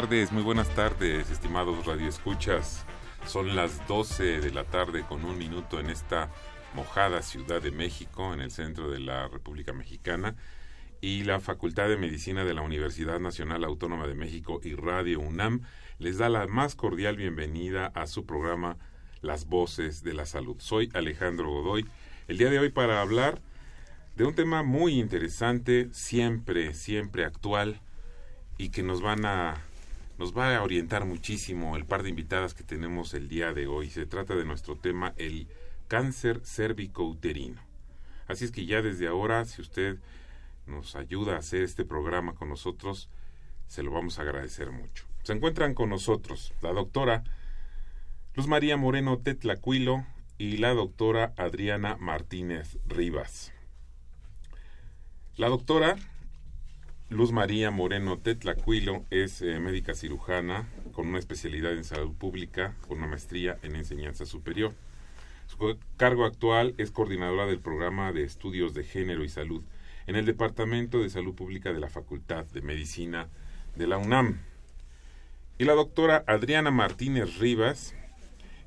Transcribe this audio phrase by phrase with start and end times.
[0.00, 2.86] Tardes, muy buenas tardes, estimados radioescuchas.
[3.26, 6.30] Son las 12 de la tarde con un minuto en esta
[6.74, 10.36] mojada Ciudad de México, en el centro de la República Mexicana,
[11.02, 15.66] y la Facultad de Medicina de la Universidad Nacional Autónoma de México y Radio UNAM
[15.98, 18.78] les da la más cordial bienvenida a su programa
[19.20, 20.56] Las Voces de la Salud.
[20.60, 21.84] Soy Alejandro Godoy,
[22.26, 23.42] el día de hoy para hablar
[24.16, 27.82] de un tema muy interesante, siempre, siempre actual,
[28.56, 29.62] y que nos van a
[30.20, 33.88] nos va a orientar muchísimo el par de invitadas que tenemos el día de hoy.
[33.88, 35.48] Se trata de nuestro tema, el
[35.88, 37.58] cáncer cérvico-uterino.
[38.28, 39.98] Así es que ya desde ahora, si usted
[40.66, 43.08] nos ayuda a hacer este programa con nosotros,
[43.66, 45.06] se lo vamos a agradecer mucho.
[45.22, 47.24] Se encuentran con nosotros la doctora
[48.34, 50.04] Luz María Moreno Tetlacuilo
[50.36, 53.54] y la doctora Adriana Martínez Rivas.
[55.36, 55.96] La doctora
[57.10, 62.98] Luz María Moreno Tetlacuilo es eh, médica cirujana con una especialidad en salud pública, con
[62.98, 64.74] una maestría en enseñanza superior.
[65.48, 69.64] Su cargo actual es coordinadora del programa de estudios de género y salud
[70.06, 73.28] en el Departamento de Salud Pública de la Facultad de Medicina
[73.74, 74.42] de la UNAM.
[75.58, 77.92] Y la doctora Adriana Martínez Rivas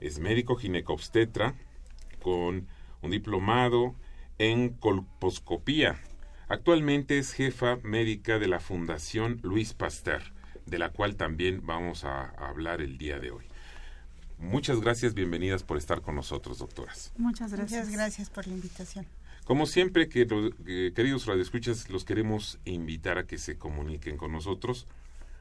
[0.02, 1.56] es médico ginecobstetra
[2.22, 2.68] con
[3.02, 3.96] un diplomado
[4.38, 5.98] en colposcopía.
[6.54, 10.22] Actualmente es jefa médica de la Fundación Luis Pasteur,
[10.68, 13.46] de la cual también vamos a hablar el día de hoy.
[14.38, 17.12] Muchas gracias, bienvenidas por estar con nosotros, doctoras.
[17.18, 17.88] Muchas gracias.
[17.88, 19.08] Muchas gracias por la invitación.
[19.46, 20.28] Como siempre, que,
[20.68, 24.86] eh, queridos radioescuchas, los queremos invitar a que se comuniquen con nosotros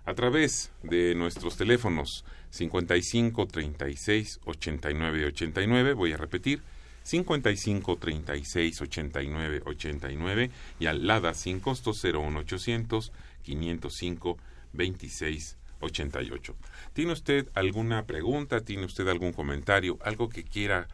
[0.06, 5.92] a través de nuestros teléfonos 55 36 89 89.
[5.92, 6.62] Voy a repetir.
[7.02, 14.38] 55 36 89 89 y al LADA sin costo 01800 505
[14.72, 16.56] 26 88.
[16.92, 18.60] ¿Tiene usted alguna pregunta?
[18.60, 19.98] ¿Tiene usted algún comentario?
[20.02, 20.88] ¿Algo que quiera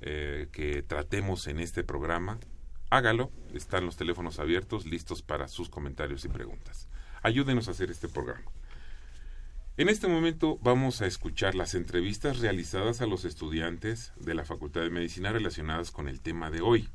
[0.00, 2.38] eh, que tratemos en este programa?
[2.90, 3.30] Hágalo.
[3.54, 6.88] Están los teléfonos abiertos, listos para sus comentarios y preguntas.
[7.22, 8.44] Ayúdenos a hacer este programa.
[9.78, 14.80] En este momento vamos a escuchar las entrevistas realizadas a los estudiantes de la Facultad
[14.80, 16.88] de Medicina relacionadas con el tema de hoy.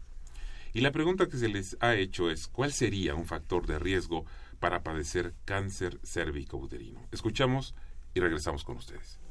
[0.74, 4.26] Y la pregunta que se les ha hecho es, ¿cuál sería un factor de riesgo
[4.60, 7.08] para padecer cáncer cérvico-uterino.
[7.12, 7.74] Escuchamos
[8.14, 9.23] y regresamos con ustedes.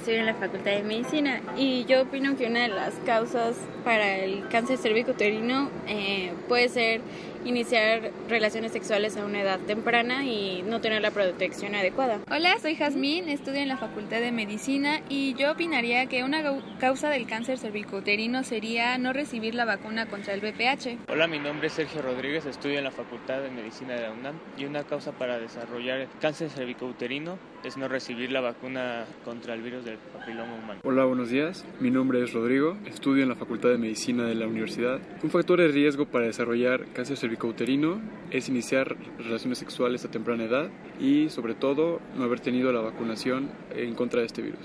[0.00, 4.16] Estoy en la Facultad de Medicina y yo opino que una de las causas para
[4.16, 7.02] el cáncer cérvico-uterino eh, puede ser
[7.44, 12.18] iniciar relaciones sexuales a una edad temprana y no tener la protección adecuada.
[12.30, 16.42] Hola, soy Jazmín, estudio en la Facultad de Medicina y yo opinaría que una
[16.78, 21.10] causa del cáncer cervicouterino sería no recibir la vacuna contra el VPH.
[21.10, 24.38] Hola, mi nombre es Sergio Rodríguez, estudio en la Facultad de Medicina de la UNAM
[24.56, 29.84] y una causa para desarrollar cáncer cervicouterino es no recibir la vacuna contra el virus
[29.84, 30.80] del papiloma humano.
[30.82, 31.64] Hola, buenos días.
[31.78, 34.98] Mi nombre es Rodrigo, estudio en la Facultad de Medicina de la universidad.
[35.22, 38.00] Un factor de riesgo para desarrollar cáncer cervicouterino
[38.32, 40.68] es iniciar relaciones sexuales a temprana edad
[40.98, 44.60] y, sobre todo, no haber tenido la vacunación en contra de este virus.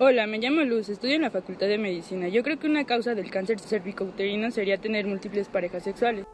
[0.00, 2.26] Hola, me llamo Luz, estudio en la Facultad de Medicina.
[2.26, 6.26] Yo creo que una causa del cáncer cervicouterino sería tener múltiples parejas sexuales.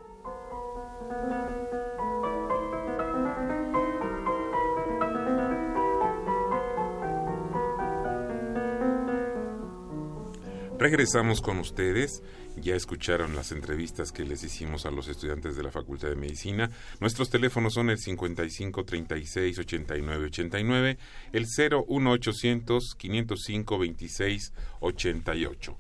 [10.83, 12.25] Regresamos con ustedes.
[12.57, 16.73] Ya escucharon las entrevistas que les hicimos a los estudiantes de la Facultad de Medicina.
[16.99, 20.99] Nuestros teléfonos son el 55 36 89 89,
[21.35, 25.79] el 01800 505 26 88.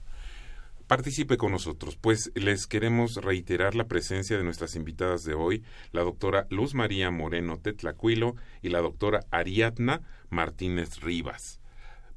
[0.86, 6.02] Participe con nosotros, pues les queremos reiterar la presencia de nuestras invitadas de hoy, la
[6.02, 11.60] doctora Luz María Moreno Tetlacuilo y la doctora Ariadna Martínez Rivas.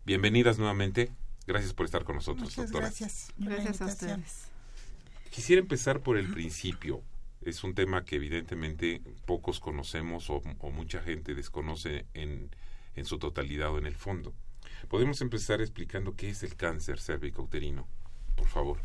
[0.06, 1.25] Bienvenidas nuevamente.
[1.48, 2.88] Gracias por estar con nosotros, Muchas doctora.
[2.88, 3.32] gracias.
[3.38, 4.46] Gracias a ustedes.
[5.30, 7.02] Quisiera empezar por el principio.
[7.42, 12.50] Es un tema que evidentemente pocos conocemos o, o mucha gente desconoce en,
[12.96, 14.34] en su totalidad o en el fondo.
[14.90, 17.88] Podemos empezar explicando qué es el cáncer cérvico-uterino,
[18.36, 18.80] por favor.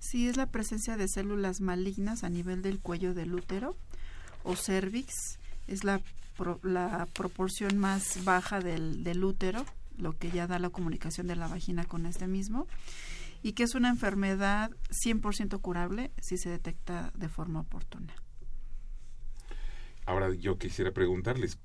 [0.00, 3.76] Sí, es la presencia de células malignas a nivel del cuello del útero
[4.42, 5.38] o cervix.
[5.68, 6.00] Es la,
[6.36, 9.64] pro- la proporción más baja del, del útero,
[10.00, 12.66] lo que ya da la comunicación de la vagina con este mismo.
[13.42, 18.14] Y que es una enfermedad 100% curable si se detecta de forma oportuna.
[20.04, 21.58] Ahora yo quisiera preguntarles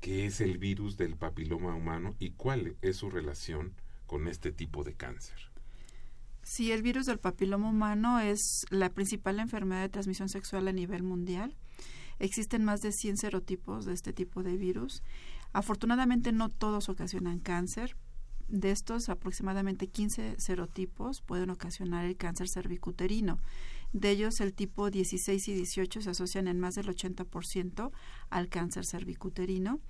[0.00, 3.74] qué es el virus del papiloma humano y cuál es su relación
[4.06, 5.52] con este tipo de cáncer.
[6.42, 11.04] Sí, el virus del papiloma humano es la principal enfermedad de transmisión sexual a nivel
[11.04, 11.56] mundial.
[12.18, 15.02] Existen más de 100 serotipos de este tipo de virus.
[15.52, 17.96] Afortunadamente no todos ocasionan cáncer.
[18.48, 23.38] De estos, aproximadamente 15 serotipos pueden ocasionar el cáncer cervicuterino.
[23.92, 27.90] De ellos, el tipo 16 y 18 se asocian en más del 80%
[28.30, 29.80] al cáncer cervicuterino.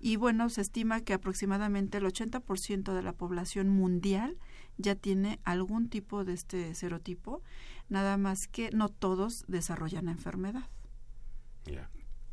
[0.00, 4.36] Y bueno, se estima que aproximadamente el 80% de la población mundial
[4.76, 7.42] ya tiene algún tipo de este serotipo,
[7.88, 10.68] nada más que no todos desarrollan la enfermedad.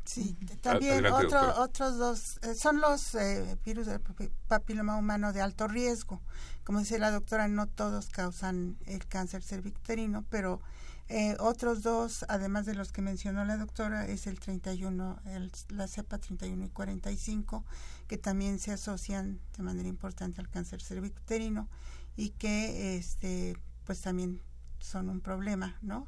[0.04, 5.32] Sí, también adelante, otro- otros dos eh, son los eh, virus del papi- papiloma humano
[5.32, 6.20] de alto riesgo.
[6.64, 10.60] Como dice la doctora, no todos causan el cáncer cervicuterino, pero
[11.08, 15.86] eh, otros dos, además de los que mencionó la doctora, es el 31, el, la
[15.86, 17.64] cepa 31 y 45,
[18.08, 21.68] que también se asocian de manera importante al cáncer cervicuterino
[22.16, 24.40] y que este pues también
[24.78, 26.06] son un problema, ¿no?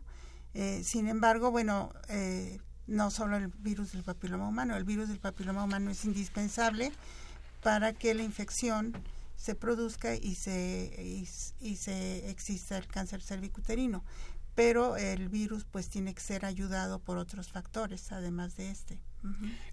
[0.55, 5.19] Eh, sin embargo, bueno, eh, no solo el virus del papiloma humano, el virus del
[5.19, 6.93] papiloma humano es indispensable
[7.63, 8.93] para que la infección
[9.37, 11.25] se produzca y se,
[11.61, 14.05] y, se exista el cáncer cervicuterino.
[14.55, 19.01] Pero el virus pues tiene que ser ayudado por otros factores, además de este.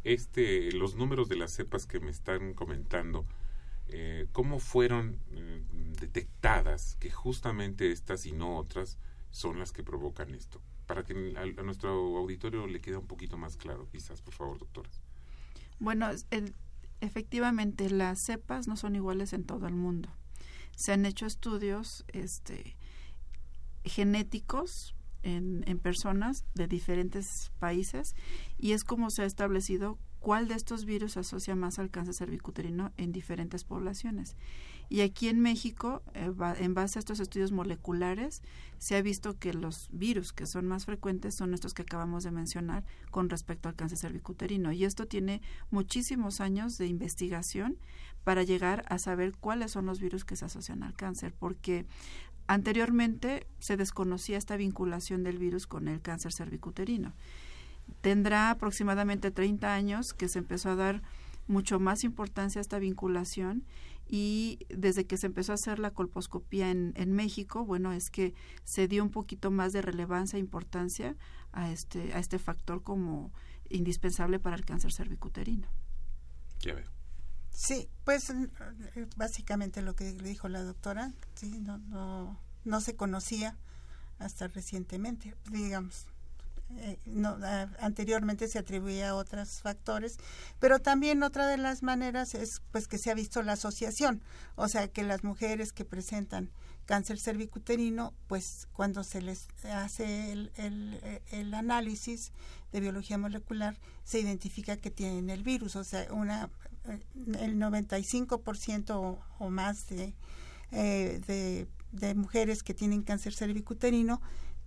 [0.04, 3.26] Este, los números de las cepas que me están comentando,
[3.90, 5.64] eh, ¿cómo fueron eh,
[6.00, 8.98] detectadas que justamente estas y no otras
[9.30, 10.62] son las que provocan esto?
[10.92, 14.60] Para que a, a nuestro auditorio le quede un poquito más claro, quizás, por favor,
[14.60, 14.90] doctora.
[15.80, 16.10] Bueno,
[17.00, 20.10] efectivamente las cepas no son iguales en todo el mundo.
[20.76, 22.76] Se han hecho estudios este,
[23.86, 24.94] genéticos
[25.24, 28.14] en, personas de diferentes países
[28.58, 32.92] y es como se ha establecido cuál de estos virus asocia más al cáncer cervicuterino
[32.98, 34.36] en diferentes poblaciones.
[34.92, 38.42] Y aquí en México, eh, en base a estos estudios moleculares,
[38.78, 42.32] se ha visto que los virus que son más frecuentes son estos que acabamos de
[42.32, 44.74] mencionar con respecto al cáncer cervicuterino.
[44.74, 47.78] Y esto tiene muchísimos años de investigación
[48.26, 51.86] para llegar a saber cuáles son los virus que se asocian al cáncer, porque
[52.48, 57.14] anteriormente se desconocía esta vinculación del virus con el cáncer cervicuterino.
[58.02, 61.02] Tendrá aproximadamente 30 años que se empezó a dar
[61.48, 63.64] mucho más importancia a esta vinculación
[64.08, 68.34] y desde que se empezó a hacer la colposcopía en, en México, bueno, es que
[68.64, 71.16] se dio un poquito más de relevancia e importancia
[71.52, 73.32] a este, a este factor como
[73.70, 75.68] indispensable para el cáncer cervicuterino.
[76.60, 76.90] Ya veo.
[77.52, 83.58] Sí, pues eh, básicamente lo que dijo la doctora, sí, no, no, no se conocía
[84.20, 86.06] hasta recientemente, digamos.
[86.78, 87.38] Eh, no,
[87.80, 90.18] anteriormente se atribuía a otros factores,
[90.60, 94.22] pero también otra de las maneras es pues que se ha visto la asociación,
[94.56, 96.50] o sea que las mujeres que presentan
[96.86, 102.32] cáncer cervicuterino, pues cuando se les hace el, el, el análisis
[102.72, 106.50] de biología molecular, se identifica que tienen el virus, o sea, una
[106.86, 107.00] eh,
[107.40, 110.14] el 95% o, o más de,
[110.72, 114.22] eh, de, de mujeres que tienen cáncer cervicuterino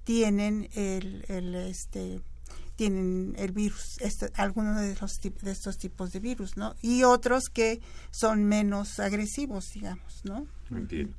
[0.04, 2.20] tienen el, este
[2.76, 6.74] tienen el virus, este, algunos de, los, de estos tipos de virus, ¿no?
[6.82, 7.80] Y otros que
[8.10, 10.48] son menos agresivos, digamos, ¿no?
[10.72, 11.14] Entiendo.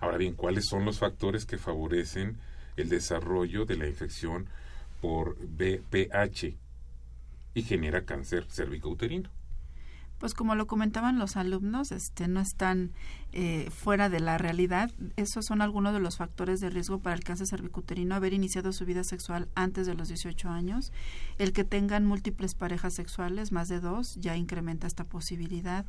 [0.00, 2.36] Ahora bien, ¿cuáles son los factores que favorecen
[2.76, 4.48] el desarrollo de la infección
[5.00, 6.56] por VPH
[7.54, 9.30] y genera cáncer cervicouterino?
[10.18, 12.90] Pues como lo comentaban los alumnos, este, no están
[13.32, 14.90] eh, fuera de la realidad.
[15.16, 18.84] Esos son algunos de los factores de riesgo para el cáncer cervicuterino, haber iniciado su
[18.84, 20.92] vida sexual antes de los 18 años.
[21.38, 25.86] El que tengan múltiples parejas sexuales, más de dos, ya incrementa esta posibilidad.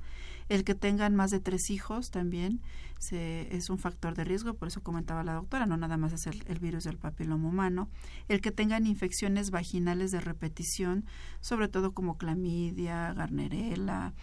[0.50, 2.62] El que tengan más de tres hijos también
[3.00, 6.28] se, es un factor de riesgo, por eso comentaba la doctora, no nada más es
[6.28, 7.90] el, el virus del papiloma humano.
[8.28, 11.06] El que tengan infecciones vaginales de repetición,
[11.40, 14.14] sobre todo como clamidia, garnerela,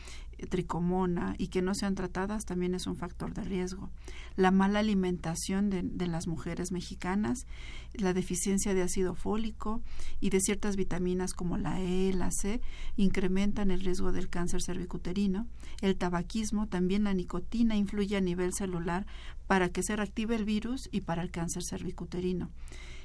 [0.48, 3.90] tricomona y que no sean tratadas también es un factor de riesgo.
[4.36, 7.46] La mala alimentación de, las mujeres mexicanas,
[7.94, 9.82] la deficiencia de ácido fólico
[10.20, 12.60] y de ciertas vitaminas como la E, la C,
[12.96, 15.46] incrementan el riesgo del cáncer cervicuterino.
[15.80, 19.06] El tabaquismo, también la nicotina, influye a nivel celular
[19.46, 22.50] para que se reactive el virus y para el cáncer cervicuterino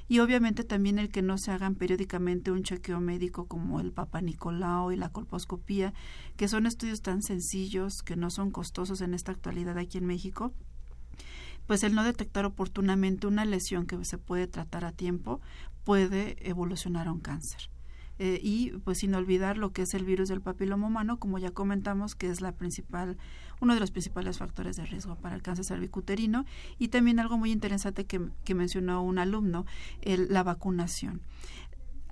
[0.08, 4.20] y obviamente también el que no se hagan periódicamente un chequeo médico como el Papa
[4.20, 5.94] Nicolau y la colposcopía,
[6.36, 10.52] que son estudios tan sencillos que no son costosos en esta actualidad aquí en México,
[11.66, 15.40] pues el no detectar oportunamente una lesión que se puede tratar a tiempo
[15.84, 17.70] puede evolucionar a un cáncer.
[18.18, 21.50] Eh, y pues sin olvidar lo que es el virus del papiloma humano, como ya
[21.50, 23.16] comentamos, que es la principal,
[23.62, 26.44] uno de los principales factores de riesgo para el cáncer cervicuterino,
[26.78, 29.64] y también algo muy interesante que, mencionó un alumno,
[30.02, 31.22] la vacunación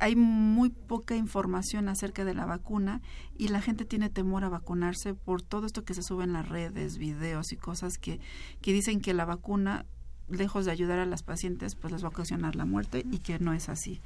[0.02, 3.02] hay muy poca información acerca de la vacuna
[3.36, 6.48] y la gente tiene temor a vacunarse por todo esto que se sube en las
[6.48, 8.18] redes, videos y cosas que,
[8.62, 9.84] que dicen que la vacuna
[10.30, 13.38] lejos de ayudar a las pacientes, pues les va a ocasionar la muerte y que
[13.38, 14.00] no es así.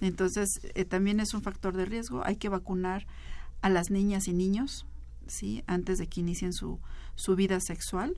[0.00, 2.22] Entonces, eh, también es un factor de riesgo.
[2.24, 3.06] Hay que vacunar
[3.62, 4.86] a las niñas y niños,
[5.28, 5.62] ¿sí?
[5.66, 6.80] Antes de que inicien su,
[7.14, 8.16] su vida sexual,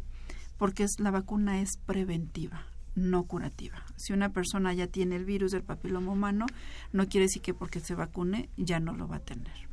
[0.57, 3.85] porque es, la vacuna es preventiva no curativa.
[3.97, 6.47] Si una persona ya tiene el virus del papiloma humano,
[6.93, 9.71] no quiere decir que porque se vacune ya no lo va a tener.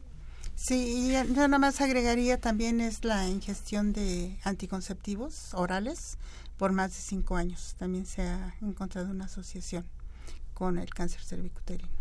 [0.56, 6.18] Sí, y yo nada más agregaría también es la ingestión de anticonceptivos orales
[6.58, 7.76] por más de cinco años.
[7.78, 9.86] También se ha encontrado una asociación
[10.54, 11.92] con el cáncer cervicuterino.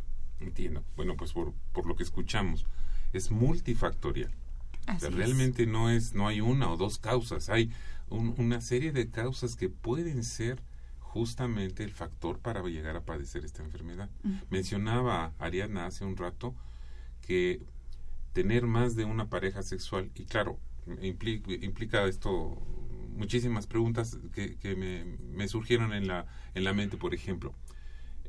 [0.40, 0.84] Entiendo.
[0.96, 2.66] Bueno, pues por, por lo que escuchamos,
[3.12, 4.32] es multifactorial.
[5.00, 7.72] Realmente no es no hay una o dos causas, hay
[8.08, 10.62] una serie de causas que pueden ser
[11.00, 14.10] justamente el factor para llegar a padecer esta enfermedad.
[14.50, 16.54] Mencionaba Ariadna hace un rato
[17.22, 17.62] que
[18.32, 20.58] tener más de una pareja sexual, y claro,
[21.00, 22.62] implica, implica esto
[23.16, 27.54] muchísimas preguntas que, que me, me, surgieron en la, en la mente, por ejemplo.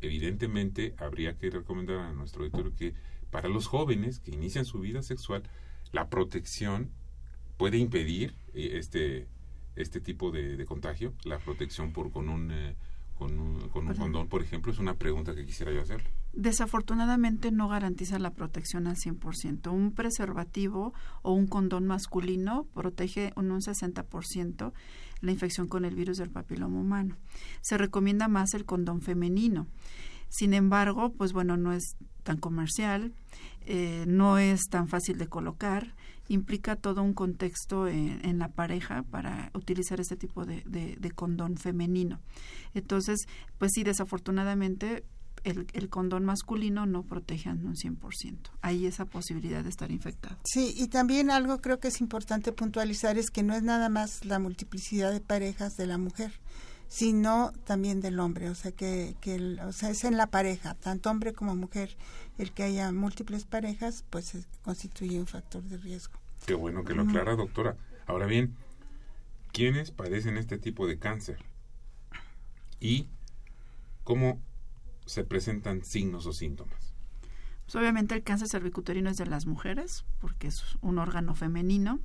[0.01, 2.93] Evidentemente, habría que recomendar a nuestro auditorio que
[3.29, 5.43] para los jóvenes que inician su vida sexual,
[5.91, 6.91] la protección
[7.57, 9.27] puede impedir eh, este,
[9.75, 12.75] este tipo de, de contagio, la protección por con un, eh,
[13.17, 16.09] con un, con un condón, por ejemplo, es una pregunta que quisiera yo hacerle.
[16.33, 19.71] Desafortunadamente no garantiza la protección al 100%.
[19.71, 24.71] Un preservativo o un condón masculino protege en un 60%
[25.21, 27.17] la infección con el virus del papiloma humano.
[27.61, 29.65] Se recomienda más el condón femenino.
[30.29, 33.13] Sin embargo, pues bueno, no es tan comercial,
[33.69, 35.93] eh, no es tan fácil de colocar,
[36.29, 42.21] implica todo un contexto en, la pareja para utilizar este tipo de, condón femenino.
[42.73, 45.03] Entonces, pues sí, desafortunadamente
[45.43, 48.37] el, el, condón masculino no protege en un 100%.
[48.61, 50.37] Hay esa posibilidad de estar infectado.
[50.45, 54.23] Sí, y también algo creo que es importante puntualizar es que no es nada más
[54.23, 56.31] la multiplicidad de parejas de la mujer,
[56.87, 60.75] sino también del hombre, o sea que, que el, o sea, es en la pareja,
[60.75, 61.95] tanto hombre como mujer,
[62.37, 66.17] el que haya múltiples parejas, pues constituye un factor de riesgo.
[66.45, 67.75] Qué bueno que lo aclara, doctora.
[68.05, 68.55] Ahora bien,
[69.51, 71.39] ¿quiénes padecen este tipo de cáncer?
[72.79, 73.07] ¿Y
[74.03, 74.39] cómo
[75.05, 76.93] se presentan signos o síntomas?
[77.65, 81.99] Pues obviamente el cáncer cervicuterino es de las mujeres, porque es un órgano femenino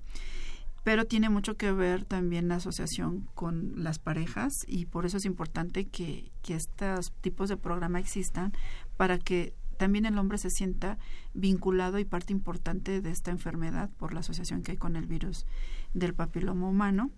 [0.85, 5.25] pero tiene mucho que ver también la asociación con las parejas y por eso es
[5.25, 8.53] importante que, que estos tipos de programa existan
[8.97, 10.99] para que también el hombre se sienta
[11.35, 15.45] vinculado y parte importante de esta enfermedad por la asociación que hay con el virus
[15.93, 17.11] del papiloma humano.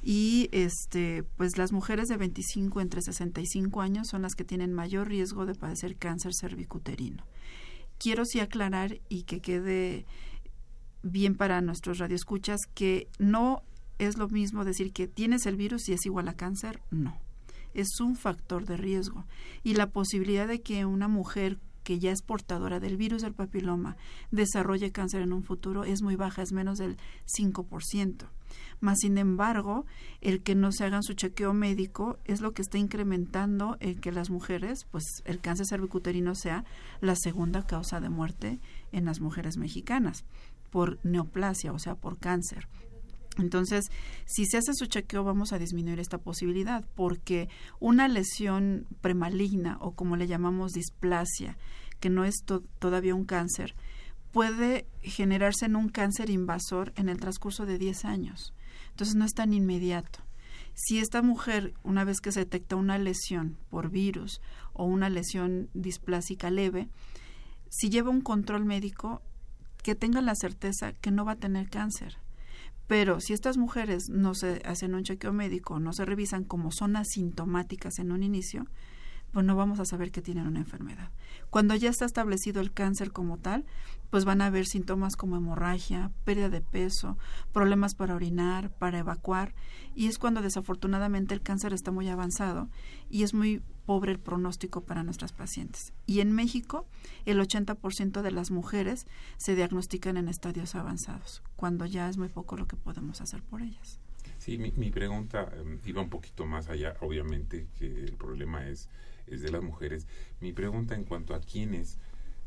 [0.00, 5.08] Y este, pues las mujeres de 25 entre 65 años son las que tienen mayor
[5.08, 7.24] riesgo de padecer cáncer cervicuterino.
[7.98, 10.06] Quiero sí aclarar y que quede
[11.02, 13.62] bien para nuestros radioescuchas que no
[13.98, 17.18] es lo mismo decir que tienes el virus y es igual a cáncer, no.
[17.74, 19.24] Es un factor de riesgo.
[19.62, 23.96] Y la posibilidad de que una mujer que ya es portadora del virus del papiloma
[24.30, 28.26] desarrolle cáncer en un futuro es muy baja, es menos del 5%.
[28.80, 29.86] Más sin embargo,
[30.20, 34.12] el que no se hagan su chequeo médico es lo que está incrementando el que
[34.12, 36.64] las mujeres, pues el cáncer cervicuterino sea
[37.00, 38.60] la segunda causa de muerte
[38.92, 40.24] en las mujeres mexicanas
[40.70, 42.68] por neoplasia, o sea, por cáncer.
[43.38, 43.90] Entonces,
[44.26, 47.48] si se hace su chequeo, vamos a disminuir esta posibilidad, porque
[47.78, 51.56] una lesión premaligna o como le llamamos displasia,
[52.00, 52.36] que no es
[52.78, 53.74] todavía un cáncer,
[54.32, 58.54] puede generarse en un cáncer invasor en el transcurso de 10 años.
[58.90, 60.20] Entonces, no es tan inmediato.
[60.74, 64.40] Si esta mujer, una vez que se detecta una lesión por virus
[64.72, 66.88] o una lesión displásica leve,
[67.68, 69.22] si lleva un control médico,
[69.82, 72.18] que tenga la certeza que no va a tener cáncer
[72.88, 76.96] pero si estas mujeres no se hacen un chequeo médico, no se revisan como son
[76.96, 78.66] asintomáticas en un inicio,
[79.30, 81.10] pues no vamos a saber que tienen una enfermedad.
[81.50, 83.66] Cuando ya está establecido el cáncer como tal,
[84.10, 87.18] pues van a haber síntomas como hemorragia, pérdida de peso,
[87.52, 89.54] problemas para orinar, para evacuar,
[89.94, 92.68] y es cuando desafortunadamente el cáncer está muy avanzado
[93.10, 95.92] y es muy pobre el pronóstico para nuestras pacientes.
[96.06, 96.86] Y en México,
[97.24, 99.06] el 80% de las mujeres
[99.38, 103.62] se diagnostican en estadios avanzados, cuando ya es muy poco lo que podemos hacer por
[103.62, 104.00] ellas.
[104.38, 108.88] Sí, mi, pregunta em, iba un poquito más allá, obviamente que el problema es,
[109.26, 110.06] es de las mujeres.
[110.40, 111.98] Mi pregunta en cuanto a quiénes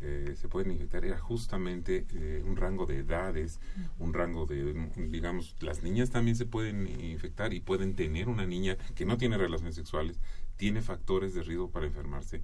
[0.04, 3.60] eh, se pueden infectar era justamente eh, un rango de edades,
[4.00, 8.78] un rango de, digamos, las niñas también se pueden infectar y pueden tener una niña
[8.96, 10.20] que no tiene relaciones sexuales,
[10.58, 12.42] tiene factores de riesgo para enfermarse.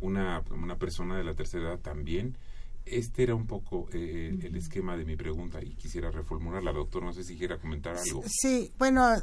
[0.00, 2.38] Una, una persona de la tercera edad también.
[2.86, 7.02] Este era un poco eh, el esquema de mi pregunta y quisiera reformularla, doctor.
[7.02, 8.22] No sé si quiera comentar algo.
[8.26, 9.14] Sí, bueno,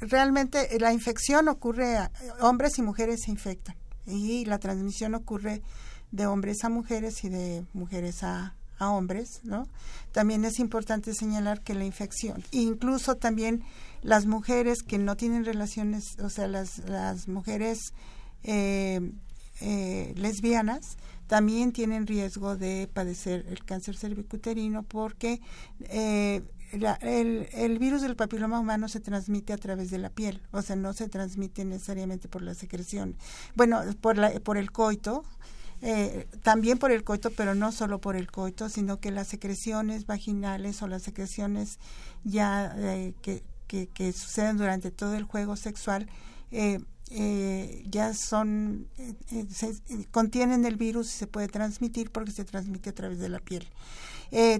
[0.00, 1.96] realmente la infección ocurre,
[2.40, 3.76] hombres y mujeres se infectan
[4.06, 5.62] y la transmisión ocurre
[6.10, 9.68] de hombres a mujeres y de mujeres a, a hombres, ¿no?
[10.12, 13.62] También es importante señalar que la infección, incluso también
[14.02, 17.92] las mujeres que no tienen relaciones, o sea, las, las mujeres
[18.44, 19.00] eh,
[19.60, 20.96] eh, lesbianas,
[21.26, 25.40] también tienen riesgo de padecer el cáncer cervicuterino porque
[25.80, 30.62] eh, el, el, virus del papiloma humano se transmite a través de la piel, o
[30.62, 33.16] sea, no se transmite necesariamente por la secreción.
[33.54, 35.24] Bueno, por, la, por el coito,
[35.82, 40.06] eh, también por el coito, pero no solo por el coito, sino que las secreciones
[40.06, 41.78] vaginales o las secreciones
[42.24, 46.08] ya eh, que, que, suceden durante todo el juego sexual
[46.50, 48.88] eh, ya son
[50.10, 53.68] contienen el virus y se puede transmitir porque se transmite a través de la piel.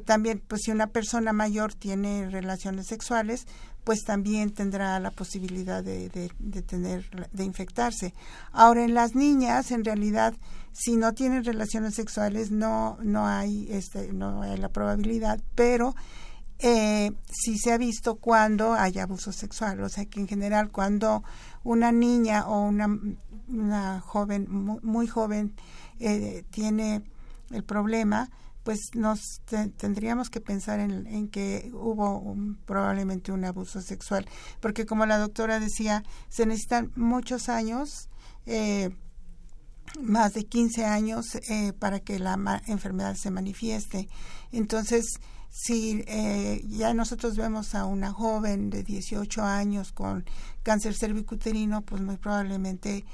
[0.05, 3.46] También, pues si una persona mayor tiene relaciones sexuales,
[3.87, 8.14] pues también tendrá la posibilidad de, de, tener, de infectarse.
[8.50, 10.35] Ahora, en las niñas, en realidad,
[10.72, 15.94] si no tienen relaciones sexuales, no, no hay, este, no hay la probabilidad, pero
[16.59, 21.22] eh, sí se ha visto cuando hay abuso sexual, o sea que en general cuando
[21.62, 22.88] una niña o una,
[23.46, 25.55] una joven, muy, joven,
[26.00, 27.02] eh, tiene
[27.50, 28.31] el problema,
[28.66, 29.42] pues nos
[29.76, 34.26] tendríamos que pensar en, que hubo probablemente un abuso sexual,
[34.59, 38.09] porque como la doctora decía, se necesitan muchos años,
[38.44, 38.90] eh,
[40.00, 44.09] más de 15 años eh, para que la enfermedad se manifieste.
[44.50, 50.24] Entonces, si eh, ya nosotros vemos a una joven de 18 años con
[50.64, 53.05] cáncer cervicuterino, pues muy probablemente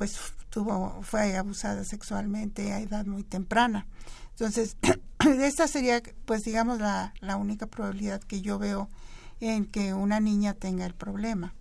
[0.00, 3.86] pues tuvo fue abusada sexualmente a edad muy temprana.
[4.30, 4.78] Entonces,
[5.42, 8.88] esta sería, pues digamos, la, la única probabilidad que yo veo
[9.40, 11.52] en que una niña tenga el problema.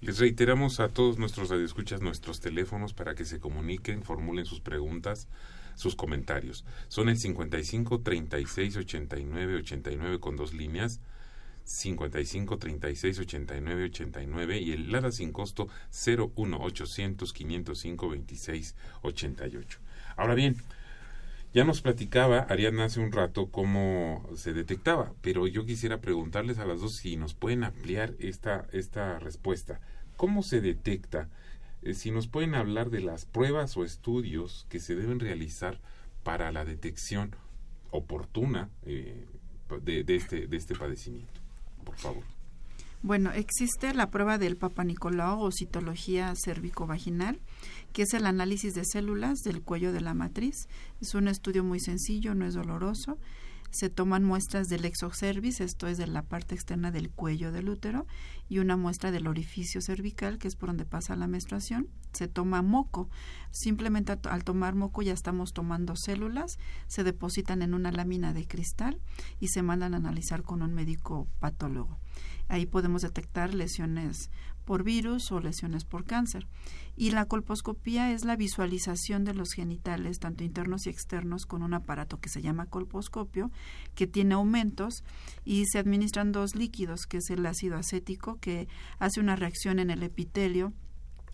[0.00, 5.28] Les reiteramos a todos nuestros radioescuchas nuestros teléfonos para que se comuniquen, formulen sus preguntas,
[5.74, 6.64] sus comentarios.
[6.88, 11.02] Son el 55 36 89 89 con dos líneas,
[11.64, 15.68] 55 36 89 89 y el LADA sin costo
[16.06, 19.78] 01 800 505 26 88.
[20.16, 20.56] Ahora bien,
[21.54, 26.64] ya nos platicaba Ariadna hace un rato cómo se detectaba, pero yo quisiera preguntarles a
[26.64, 29.78] las dos si nos pueden ampliar esta, esta respuesta.
[30.16, 31.28] ¿Cómo se detecta?
[31.82, 35.78] Eh, si nos pueden hablar de las pruebas o estudios que se deben realizar
[36.22, 37.36] para la detección
[37.90, 39.26] oportuna eh,
[39.82, 41.41] de, este, de este padecimiento,
[41.84, 42.22] por favor.
[43.04, 47.40] Bueno, existe la prueba del Papa Nicolau o citología cérvico-vaginal,
[47.92, 50.68] que es el análisis de células del cuello de la matriz.
[51.00, 53.18] Es un estudio muy sencillo, no es doloroso.
[53.72, 58.06] Se toman muestras del exocervis, esto es de la parte externa del cuello del útero,
[58.46, 61.88] y una muestra del orificio cervical, que es por donde pasa la menstruación.
[62.12, 63.08] Se toma moco.
[63.50, 69.00] Simplemente al tomar moco ya estamos tomando células, se depositan en una lámina de cristal
[69.40, 71.98] y se mandan a analizar con un médico patólogo.
[72.48, 74.30] Ahí podemos detectar lesiones
[74.64, 76.46] por virus o lesiones por cáncer.
[76.96, 81.74] Y la colposcopía es la visualización de los genitales, tanto internos y externos, con un
[81.74, 83.50] aparato que se llama colposcopio,
[83.94, 85.04] que tiene aumentos
[85.44, 89.90] y se administran dos líquidos, que es el ácido acético, que hace una reacción en
[89.90, 90.72] el epitelio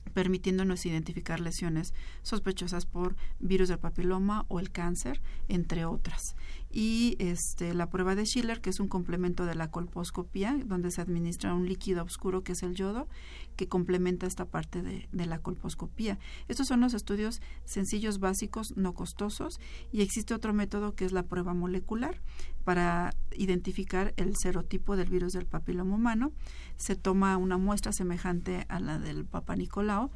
[0.09, 6.35] permitiéndonos identificar lesiones sospechosas por virus del papiloma o el cáncer, entre otras
[6.71, 11.01] y este, la prueba de Schiller, que es un complemento de la colposcopía, donde se
[11.01, 13.09] administra un líquido oscuro que es el yodo,
[13.57, 16.19] que complementa esta parte de, de, la colposcopía.
[16.47, 19.61] Estos son los estudios sencillos, básicos, no costosos,
[19.93, 22.21] y existe otro método que es la prueba molecular
[22.65, 26.33] para identificar el serotipo del virus del papiloma humano.
[26.77, 30.11] Se toma una muestra semejante a la del Papa Nicolau,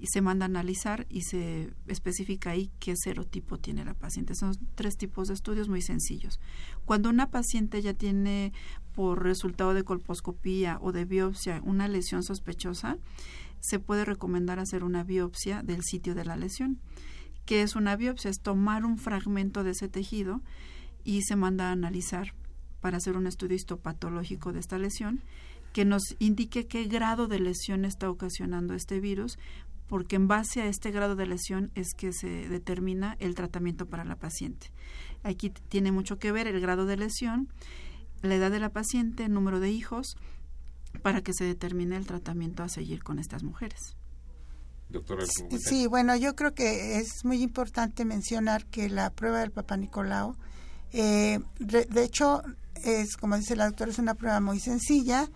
[0.00, 4.34] y se manda a analizar y se especifica ahí qué serotipo tiene la paciente.
[4.34, 6.40] Son tres tipos de estudios muy sencillos.
[6.86, 8.52] Cuando una paciente ya tiene
[8.94, 12.96] por resultado de colposcopía o de biopsia una lesión sospechosa,
[13.60, 16.80] se puede recomendar hacer una biopsia del sitio de la lesión.
[17.44, 18.30] ¿Qué es una biopsia?
[18.30, 20.40] Es tomar un fragmento de ese tejido
[21.04, 22.34] y se manda a analizar
[22.80, 25.20] para hacer un estudio histopatológico de esta lesión
[25.72, 29.38] que nos indique qué grado de lesión está ocasionando este virus
[29.90, 34.04] porque en base a este grado de lesión es que se determina el tratamiento para
[34.04, 34.70] la paciente.
[35.24, 37.48] Aquí tiene mucho que ver el grado de lesión,
[38.22, 40.16] la edad de la paciente, el número de hijos,
[41.02, 43.96] para que se determine el tratamiento a seguir con estas mujeres.
[44.90, 45.24] Doctora,
[45.58, 50.36] sí, bueno, yo creo que es muy importante mencionar que la prueba del Papa Nicolau,
[50.92, 52.42] eh, de hecho,
[52.84, 55.28] es como dice la doctora, es una prueba muy sencilla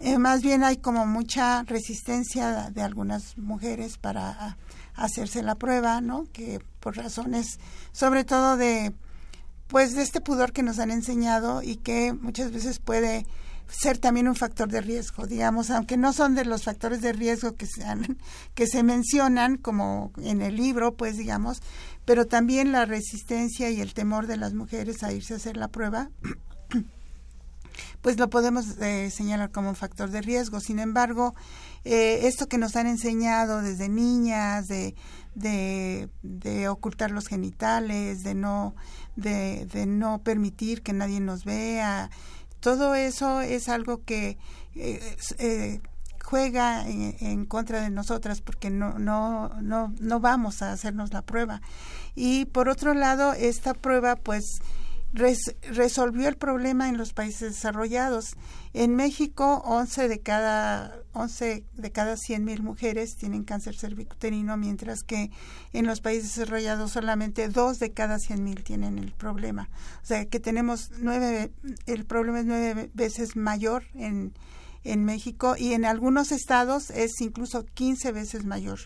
[0.00, 4.56] eh, más bien hay como mucha resistencia de algunas mujeres para
[4.94, 6.24] hacerse la prueba, ¿no?
[6.32, 7.58] Que por razones,
[7.92, 8.94] sobre todo de,
[9.66, 13.26] pues, de este pudor que nos han enseñado y que muchas veces puede
[13.68, 17.54] ser también un factor de riesgo, digamos, aunque no son de los factores de riesgo
[17.56, 17.84] que se,
[18.54, 21.62] que se mencionan como en el libro, pues digamos,
[22.06, 25.68] pero también la resistencia y el temor de las mujeres a irse a hacer la
[25.68, 26.10] prueba
[28.02, 30.60] pues lo podemos eh, señalar como un factor de riesgo.
[30.60, 31.34] Sin embargo,
[31.84, 34.94] eh, esto que nos han enseñado desde niñas, de,
[35.34, 38.74] de, ocultar los genitales, de no,
[39.16, 42.10] de, no permitir que nadie nos vea,
[42.60, 44.38] todo eso es algo que
[44.74, 45.80] eh,
[46.22, 51.60] juega en, contra de nosotras porque no, no, no, no vamos a hacernos la prueba.
[52.14, 54.60] Y por otro lado, esta prueba pues
[55.12, 58.36] resolvió el problema en los países desarrollados.
[58.72, 65.30] En México, 11 de cada 11 de cada 100.000 mujeres tienen cáncer cervicuterino, mientras que
[65.72, 69.68] en los países desarrollados solamente 2 de cada 100.000 tienen el problema.
[70.02, 71.50] O sea, que tenemos nueve
[71.86, 74.32] el problema es nueve veces mayor en
[74.84, 78.78] en México y en algunos estados es incluso 15 veces mayor,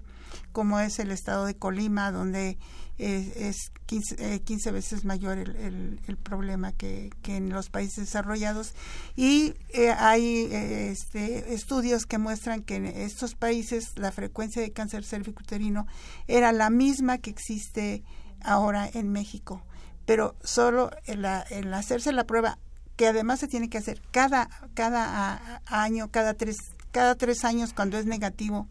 [0.52, 2.58] como es el estado de Colima, donde
[2.98, 8.74] es 15, 15, eh, veces mayor el, el, problema que, que, en los países desarrollados.
[9.16, 14.72] Y eh, hay eh, este, estudios que muestran que en estos países la frecuencia de
[14.72, 15.86] cáncer cervicuterino
[16.28, 18.04] era la misma que existe
[18.42, 19.62] ahora en México.
[20.06, 22.58] Pero solo en, la, en hacerse la prueba
[22.96, 26.58] que además se tiene que hacer cada cada año cada tres
[26.92, 28.68] cada tres años cuando es negativo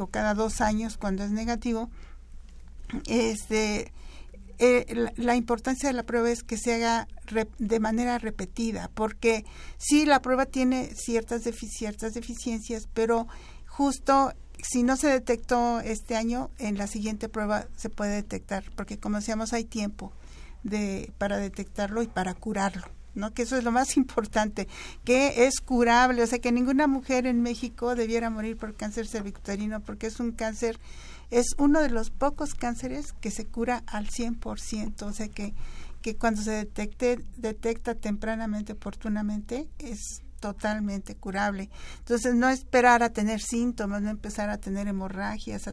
[0.00, 1.88] o cada dos años cuando es negativo
[3.06, 3.92] este,
[4.58, 7.08] eh, la, importancia de la prueba es que se haga
[7.58, 9.44] de manera repetida, porque
[9.78, 13.26] sí, la prueba tiene ciertas, ciertas deficiencias, pero
[13.66, 18.98] justo si no se detectó este año, en la siguiente prueba se puede detectar, porque
[18.98, 20.12] como decíamos, hay tiempo
[20.62, 22.84] de, para detectarlo y para curarlo.
[23.14, 23.32] ¿no?
[23.32, 24.68] que eso es lo más importante,
[25.04, 29.80] que es curable, o sea, que ninguna mujer en México debiera morir por cáncer cervicuterino,
[29.80, 30.78] porque es un cáncer
[31.30, 35.54] es uno de los pocos cánceres que se cura al 100%, o sea que,
[36.02, 41.70] que cuando se detecte, detecta tempranamente, oportunamente, es totalmente curable.
[41.98, 45.64] Entonces, no esperar a tener síntomas, no empezar a tener hemorragias,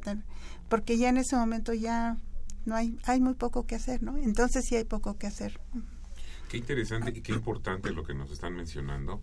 [0.70, 2.18] porque ya en ese momento ya
[2.66, 4.18] no hay, hay muy poco que hacer, ¿no?
[4.18, 5.60] Entonces sí hay poco que hacer.
[6.50, 9.22] Qué interesante y qué importante lo que nos están mencionando,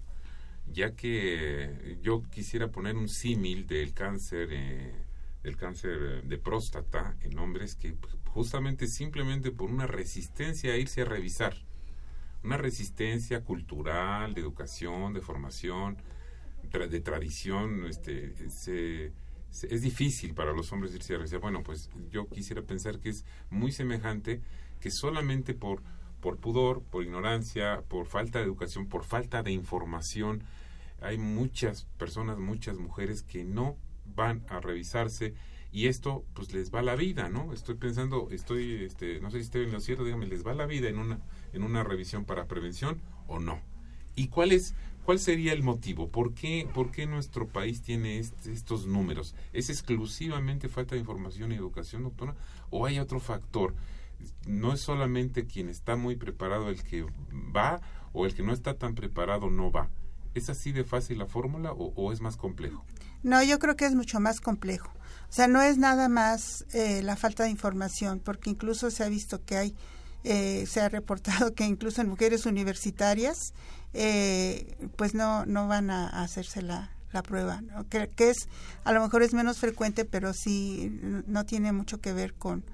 [0.66, 5.10] ya que yo quisiera poner un símil del cáncer eh,
[5.42, 11.07] el cáncer de próstata en hombres que justamente simplemente por una resistencia a irse a
[11.07, 11.55] revisar,
[12.42, 15.96] una resistencia cultural, de educación, de formación,
[16.72, 18.35] de tradición, este,
[19.50, 21.40] es difícil para los hombres irse a revisar.
[21.40, 24.40] Bueno, pues yo quisiera pensar que es muy semejante
[24.81, 25.83] que solamente por
[26.20, 30.42] por pudor, por ignorancia, por falta de educación, por falta de información.
[31.00, 33.76] Hay muchas personas, muchas mujeres que no
[34.14, 35.35] van a revisarse
[35.73, 37.53] y esto pues les va la vida, ¿no?
[37.53, 40.66] Estoy pensando, estoy, este, no sé si estoy en lo cierto, dígame, ¿les va la
[40.66, 41.20] vida en una,
[41.53, 43.61] en una revisión para prevención o no?
[44.16, 46.09] ¿Y cuál es, cuál sería el motivo?
[46.09, 49.37] ¿Por qué, por qué nuestro país tiene estos números?
[49.53, 52.35] ¿Es exclusivamente falta de información y educación, doctora?
[52.70, 53.75] ¿O hay otro factor?
[54.46, 57.07] No es solamente quien está muy preparado el que
[57.57, 57.81] va
[58.12, 59.88] o el que no está tan preparado no va.
[60.35, 62.85] ¿Es así de fácil la fórmula o es más complejo?
[63.22, 64.90] No, yo creo que es mucho más complejo.
[65.30, 69.09] O sea, no es nada más eh, la falta de información, porque incluso se ha
[69.09, 69.74] visto que hay,
[70.24, 73.54] eh, se ha reportado que incluso en mujeres universitarias,
[73.94, 78.48] eh, pues no, no van a, hacerse la, la prueba, que, que, es,
[78.83, 82.64] a lo mejor es menos frecuente, pero sí no tiene mucho que ver con,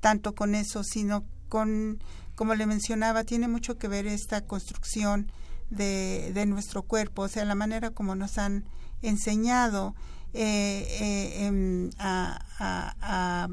[0.00, 2.02] tanto con eso, sino con,
[2.34, 5.30] como le mencionaba, tiene mucho que ver esta construcción
[5.70, 8.64] de, de nuestro cuerpo, o sea, la manera como nos han
[9.02, 9.94] enseñado
[10.32, 13.48] eh, eh, em, a,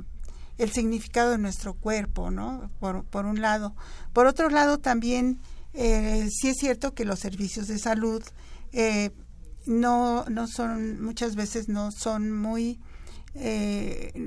[0.57, 2.69] el significado de nuestro cuerpo, ¿no?
[2.79, 3.75] Por, un lado.
[4.13, 5.39] Por otro lado, también
[5.73, 8.23] eh, sí es cierto que los servicios de salud
[9.65, 12.79] no, no son, muchas veces no son muy,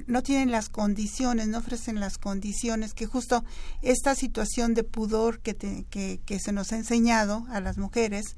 [0.07, 3.45] no tienen las condiciones, no ofrecen las condiciones que justo
[3.83, 8.37] esta situación de pudor que, que, que se nos ha enseñado a las mujeres,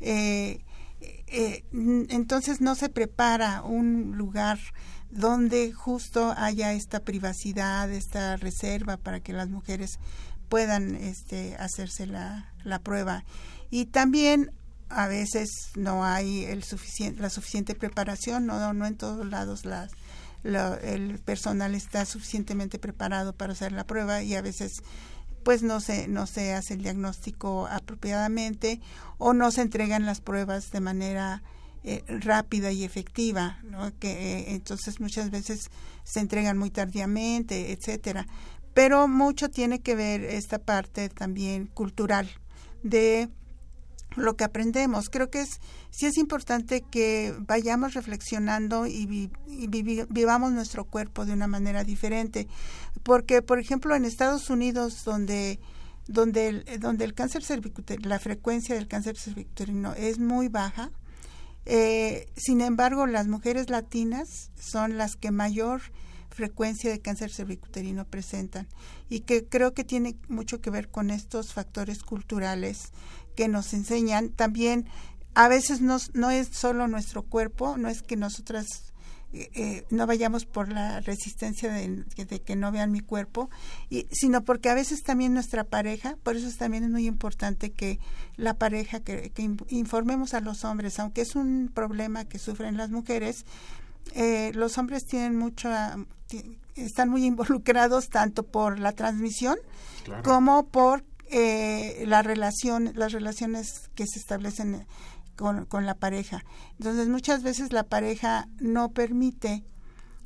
[0.00, 0.60] eh,
[1.00, 4.58] eh, entonces no se prepara un lugar
[5.10, 9.98] donde justo haya esta privacidad, esta reserva para que las mujeres
[10.48, 13.24] puedan este, hacerse la, la prueba.
[13.70, 14.52] Y también
[14.88, 19.90] a veces no hay el suficiente, la suficiente preparación, no, no en todos lados las,
[20.44, 24.82] el personal está suficientemente preparado para hacer la prueba y a veces
[25.48, 28.82] pues no se, no se hace el diagnóstico apropiadamente
[29.16, 31.42] o no se entregan las pruebas de manera
[31.84, 33.58] eh, rápida y efectiva,
[33.98, 35.70] que eh, entonces muchas veces
[36.04, 38.26] se entregan muy tardíamente, etcétera.
[38.74, 42.28] Pero mucho tiene que ver esta parte también cultural
[42.82, 43.30] de
[44.20, 45.10] lo que aprendemos.
[45.10, 49.30] Creo que es sí es importante que vayamos reflexionando y,
[50.08, 52.46] vivamos nuestro cuerpo de una manera diferente,
[53.02, 55.58] porque por ejemplo en Estados Unidos donde
[56.06, 60.90] donde el, donde el cáncer cervicuterino, la frecuencia del cáncer cervicuterino es muy baja,
[61.66, 65.82] eh, sin embargo las mujeres latinas son las que mayor
[66.30, 68.68] frecuencia de cáncer cervicuterino presentan
[69.10, 72.92] y que creo que tiene mucho que ver con estos factores culturales
[73.38, 74.30] que nos enseñan.
[74.30, 74.86] También
[75.34, 78.92] a veces no, no es solo nuestro cuerpo, no es que nosotras
[79.32, 82.04] eh, eh, no vayamos por la resistencia de,
[82.44, 83.48] que no vean mi cuerpo,
[83.90, 88.00] y, sino porque a veces también nuestra pareja, por eso también es muy importante que
[88.34, 89.30] la pareja, que,
[89.68, 93.46] informemos a los hombres, aunque es un problema que sufren las mujeres,
[94.16, 95.70] eh, los hombres tienen mucho,
[96.74, 99.58] están muy involucrados tanto por la transmisión
[100.24, 104.86] como por eh, la relación, las relaciones que se establecen
[105.36, 106.44] con, con, la pareja.
[106.78, 109.64] Entonces, muchas veces la pareja no permite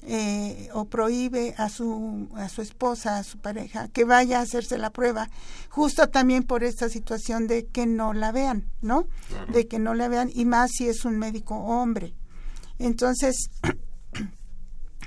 [0.04, 4.76] eh, o prohíbe a su, a su esposa, a su pareja, que vaya a hacerse
[4.76, 5.30] la prueba,
[5.68, 9.06] justo también por esta situación de que no la vean, ¿no?
[9.52, 12.14] De que no la vean, y más si es un médico hombre.
[12.80, 13.48] Entonces,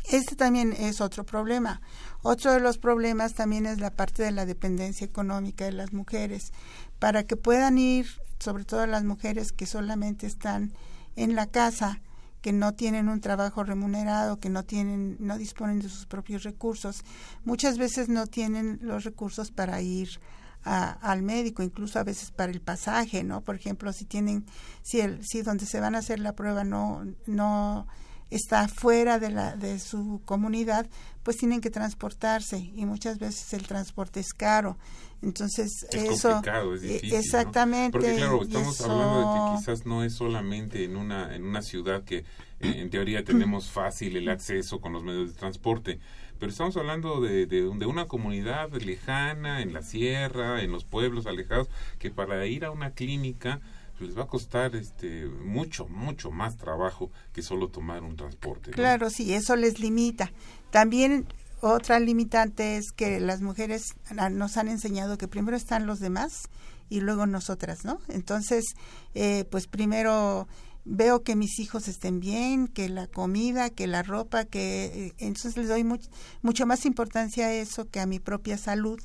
[0.09, 1.81] este también es otro problema.
[2.21, 6.51] Otro de los problemas también es la parte de la dependencia económica de las mujeres.
[6.99, 8.07] Para que puedan ir,
[8.39, 10.73] sobre todo las mujeres que solamente están
[11.15, 12.01] en la casa,
[12.41, 17.03] que no tienen un trabajo remunerado, que no tienen, no disponen de sus propios recursos,
[17.43, 20.19] muchas veces no tienen los recursos para ir
[20.61, 23.41] al médico, incluso a veces para el pasaje, ¿no?
[23.41, 24.45] Por ejemplo, si tienen,
[24.81, 27.87] si el, si donde se van a hacer la prueba no, no
[28.29, 30.87] está fuera de, la, de su comunidad,
[31.23, 34.77] pues tienen que transportarse y muchas veces el transporte es caro.
[35.21, 36.31] Entonces, es eso.
[36.33, 37.91] Complicado, es e, difícil, exactamente.
[37.91, 42.03] Porque, claro, estamos hablando de que quizás no es solamente en una, en una ciudad
[42.03, 42.25] que eh,
[42.59, 45.99] en teoría tenemos fácil el acceso con los medios de transporte
[46.39, 51.27] pero estamos hablando de, de, de, una comunidad lejana, en la sierra, en los pueblos
[51.27, 53.61] alejados, que para ir a una clínica
[53.99, 59.09] les va a costar este mucho mucho más trabajo que solo tomar un transporte claro
[59.09, 60.31] sí eso les limita.
[60.71, 61.25] También
[61.61, 63.95] otra limitante es que las mujeres
[64.31, 66.49] nos han enseñado que primero están los demás
[66.89, 68.65] y luego nosotras no entonces
[69.13, 70.47] eh, pues primero
[70.85, 75.57] veo que mis hijos estén bien, que la comida, que la ropa, que eh, entonces
[75.57, 79.01] les doy mucho más importancia a eso que a mi propia salud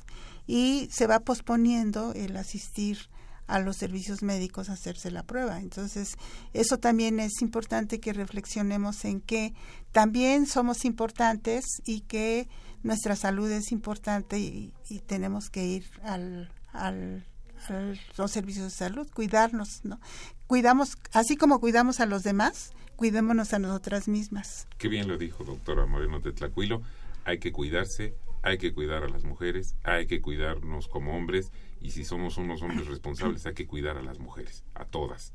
[0.47, 3.09] y se va posponiendo el asistir
[3.51, 5.59] a los servicios médicos hacerse la prueba.
[5.59, 6.15] Entonces,
[6.53, 9.53] eso también es importante que reflexionemos en que
[9.91, 12.47] también somos importantes y que
[12.81, 14.73] nuestra salud es importante y,
[15.05, 17.25] tenemos que ir al, al,
[17.67, 19.99] a los servicios de salud, cuidarnos, ¿no?
[20.47, 24.67] Cuidamos, así como cuidamos a los demás, cuidémonos a nosotras mismas.
[24.77, 26.81] Qué bien lo dijo doctora Moreno de Tlacuilo,
[27.25, 31.91] hay que cuidarse, hay que cuidar a las mujeres, hay que cuidarnos como hombres y
[31.91, 35.33] si somos unos hombres responsables hay que cuidar a las mujeres, a todas.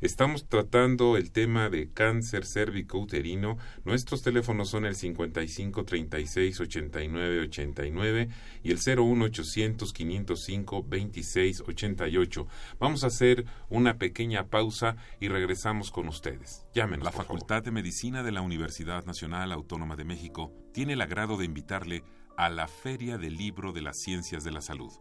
[0.00, 3.56] Estamos tratando el tema de cáncer cérvico uterino.
[3.84, 8.28] Nuestros teléfonos son el 55 36 89 89
[8.62, 12.46] y el 01 800 505 26 88.
[12.78, 16.66] Vamos a hacer una pequeña pausa y regresamos con ustedes.
[16.74, 17.04] Llámenos.
[17.04, 21.46] La Facultad de Medicina de la Universidad Nacional Autónoma de México tiene el agrado de
[21.46, 22.04] invitarle
[22.36, 24.92] a la Feria del Libro de las Ciencias de la Salud,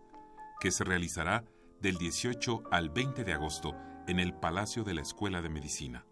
[0.60, 1.44] que se realizará
[1.82, 3.76] del 18 al 20 de agosto
[4.08, 6.06] en el Palacio de la Escuela de Medicina,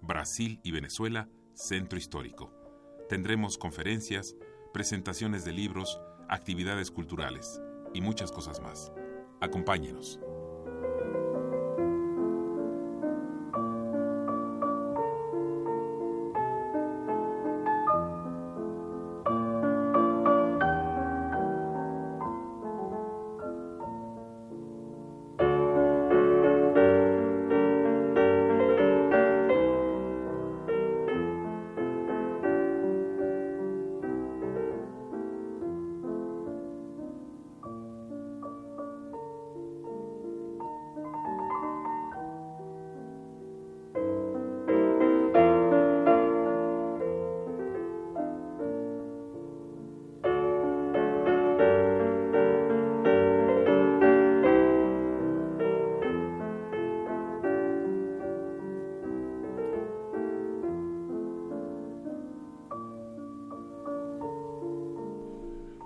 [0.00, 2.52] Brasil y Venezuela, Centro Histórico.
[3.08, 4.36] Tendremos conferencias,
[4.72, 7.60] presentaciones de libros, actividades culturales
[7.94, 8.92] y muchas cosas más.
[9.40, 10.20] Acompáñenos.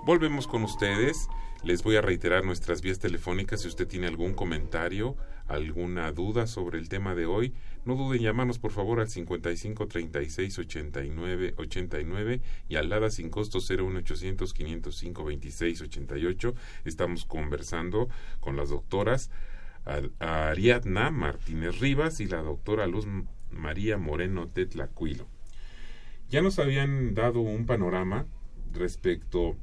[0.04, 1.28] Volvemos con ustedes.
[1.62, 3.60] Les voy a reiterar nuestras vías telefónicas.
[3.60, 8.24] Si usted tiene algún comentario, alguna duda sobre el tema de hoy, no duden en
[8.24, 15.24] llamarnos por favor al 55 36 89 89 y al LADA sin costo 01800 505
[15.24, 16.54] 26 88.
[16.84, 18.08] Estamos conversando
[18.40, 19.30] con las doctoras
[20.18, 23.06] Ariadna Martínez Rivas y la doctora Luz
[23.52, 25.28] María Moreno Tetlacuilo.
[26.28, 28.26] Ya nos habían dado un panorama
[28.72, 29.56] respecto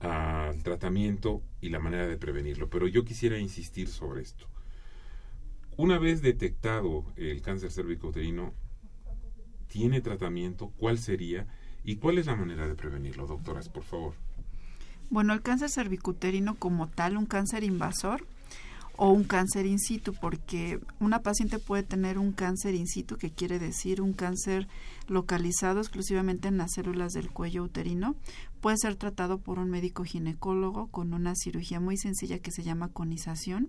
[0.00, 2.68] al tratamiento y la manera de prevenirlo.
[2.68, 4.46] Pero yo quisiera insistir sobre esto.
[5.76, 8.54] Una vez detectado el cáncer cervicouterino,
[9.68, 10.72] ¿tiene tratamiento?
[10.78, 11.46] ¿Cuál sería?
[11.84, 14.14] ¿Y cuál es la manera de prevenirlo, doctoras, por favor?
[15.10, 18.26] Bueno, el cáncer cervicuterino como tal, un cáncer invasor,
[18.96, 23.30] o un cáncer in situ, porque una paciente puede tener un cáncer in situ, que
[23.30, 24.68] quiere decir un cáncer
[25.06, 28.16] localizado exclusivamente en las células del cuello uterino.
[28.60, 32.88] Puede ser tratado por un médico ginecólogo con una cirugía muy sencilla que se llama
[32.88, 33.68] conización.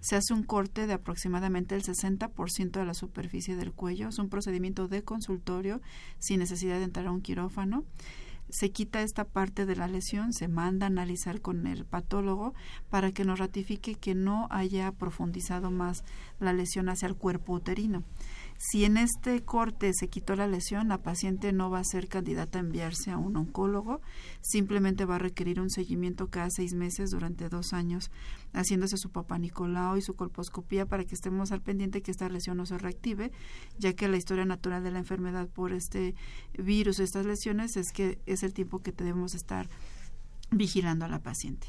[0.00, 4.08] Se hace un corte de aproximadamente el 60% de la superficie del cuello.
[4.08, 5.82] Es un procedimiento de consultorio
[6.18, 7.84] sin necesidad de entrar a un quirófano
[8.50, 12.54] se quita esta parte de la lesión, se manda a analizar con el patólogo
[12.88, 16.04] para que nos ratifique que no haya profundizado más
[16.38, 18.04] la lesión hacia el cuerpo uterino.
[18.62, 22.58] Si en este corte se quitó la lesión, la paciente no va a ser candidata
[22.58, 24.02] a enviarse a un oncólogo,
[24.42, 28.10] simplemente va a requerir un seguimiento cada seis meses durante dos años,
[28.52, 32.58] haciéndose su papá Nicolau y su colposcopía para que estemos al pendiente que esta lesión
[32.58, 33.32] no se reactive,
[33.78, 36.14] ya que la historia natural de la enfermedad por este
[36.52, 39.70] virus, estas lesiones, es que es el tiempo que debemos estar
[40.50, 41.68] vigilando a la paciente.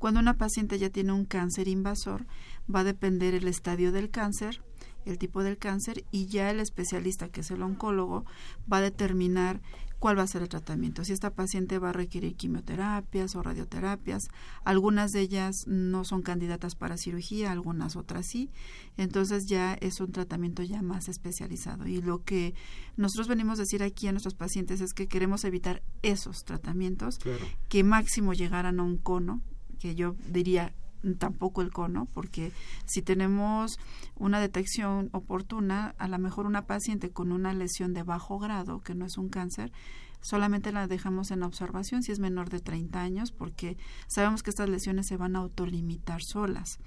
[0.00, 2.26] Cuando una paciente ya tiene un cáncer invasor,
[2.68, 4.60] va a depender el estadio del cáncer,
[5.04, 8.24] el tipo del cáncer y ya el especialista, que es el oncólogo,
[8.70, 9.60] va a determinar
[10.02, 11.04] cuál va a ser el tratamiento.
[11.04, 14.30] Si esta paciente va a requerir quimioterapias o radioterapias,
[14.64, 18.50] algunas de ellas no son candidatas para cirugía, algunas otras sí.
[18.96, 21.86] Entonces ya es un tratamiento ya más especializado.
[21.86, 22.52] Y lo que
[22.96, 27.20] nosotros venimos a decir aquí a nuestros pacientes es que queremos evitar esos tratamientos
[27.68, 29.40] que máximo llegaran a un cono,
[29.78, 30.74] que yo diría
[31.18, 32.52] tampoco el cono, porque
[32.86, 33.78] si tenemos
[34.16, 38.94] una detección oportuna, a lo mejor una paciente con una lesión de bajo grado, que
[38.94, 39.72] no es un cáncer,
[40.20, 44.68] solamente la dejamos en observación si es menor de 30 años, porque sabemos que estas
[44.68, 46.78] lesiones se van a autolimitar solas.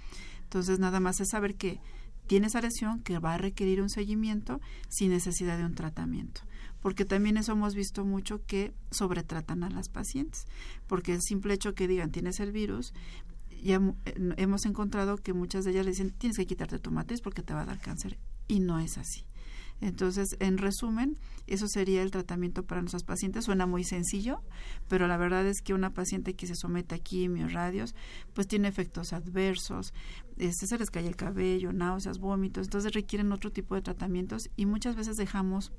[0.43, 1.79] Entonces, nada más es saber que
[2.27, 6.41] tiene esa lesión que va a requerir un seguimiento sin necesidad de un tratamiento
[6.85, 10.45] porque también eso hemos visto mucho que sobretratan a las pacientes,
[10.85, 12.93] porque el simple hecho que digan tienes el virus,
[13.63, 17.21] ya eh, hemos encontrado que muchas de ellas le dicen tienes que quitarte tu matriz
[17.21, 19.25] porque te va a dar cáncer y no es así.
[19.81, 23.45] Entonces, en resumen, eso sería el tratamiento para nuestras pacientes.
[23.45, 24.41] Suena muy sencillo,
[24.87, 27.93] pero la verdad es que una paciente que se somete a quimios, radios,
[28.33, 29.93] pues tiene efectos adversos,
[30.37, 34.65] este, se les cae el cabello, náuseas, vómitos, entonces requieren otro tipo de tratamientos y
[34.65, 35.73] muchas veces dejamos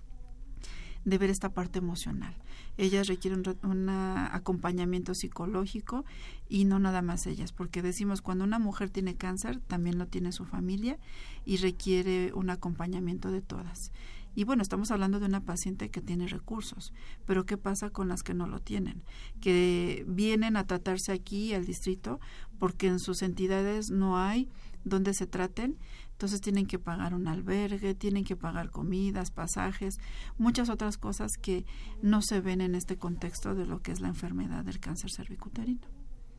[1.07, 2.34] de ver esta parte emocional.
[2.76, 6.04] Ellas requieren un acompañamiento psicológico
[6.48, 10.32] y no nada más ellas, porque decimos cuando una mujer tiene cáncer, también lo tiene
[10.32, 10.98] su familia
[11.46, 13.92] y requiere un acompañamiento de todas.
[14.34, 16.92] Y bueno, estamos hablando de una paciente que tiene recursos,
[17.24, 19.02] pero ¿qué pasa con las que no lo tienen?
[19.40, 22.20] Que vienen a tratarse aquí al distrito
[22.59, 24.48] porque en sus entidades no hay
[24.84, 25.78] donde se traten
[26.16, 29.98] entonces tienen que pagar un albergue, tienen que pagar comidas, pasajes,
[30.38, 31.66] muchas otras cosas que
[32.00, 35.86] no se ven en este contexto de lo que es la enfermedad del cáncer cervicuterino.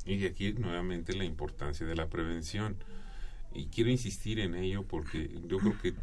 [0.04, 2.78] Y aquí nuevamente la importancia de la prevención.
[3.54, 5.94] Y quiero insistir en ello porque yo creo que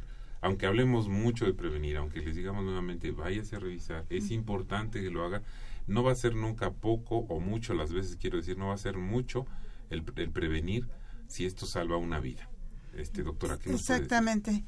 [0.41, 5.11] aunque hablemos mucho de prevenir, aunque les digamos nuevamente váyase a revisar, es importante que
[5.11, 5.43] lo haga.
[5.89, 8.79] No va a ser nunca poco o mucho, las veces quiero decir, no va a
[8.79, 9.47] ser mucho
[9.91, 10.87] el, el prevenir
[11.27, 12.49] si esto salva una vida
[12.97, 13.59] este, doctora.
[13.65, 14.65] Exactamente.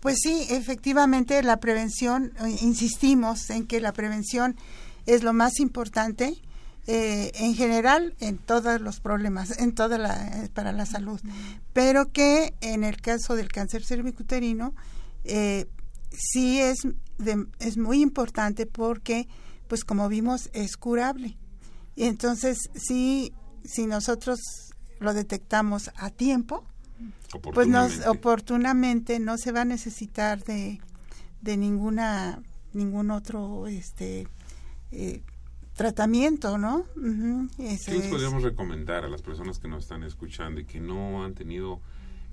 [0.00, 4.56] Pues sí, efectivamente la prevención, eh, insistimos en que la prevención
[5.06, 6.40] es lo más importante
[6.86, 11.20] eh, en general en todos los problemas, en toda la, eh, para la salud,
[11.72, 14.74] pero que en el caso del cáncer cervicuterino
[16.12, 16.86] sí es,
[17.58, 19.26] es muy importante porque,
[19.66, 21.36] pues como vimos, es curable.
[21.96, 23.32] Y entonces, sí,
[23.64, 24.38] si nosotros
[25.00, 26.64] lo detectamos a tiempo,
[27.52, 30.80] pues nos, oportunamente no se va a necesitar de,
[31.42, 32.42] de ninguna
[32.72, 34.28] ningún otro este
[34.92, 35.22] eh,
[35.74, 36.86] tratamiento, ¿no?
[37.56, 41.34] ¿Qué les podríamos recomendar a las personas que nos están escuchando y que no han
[41.34, 41.80] tenido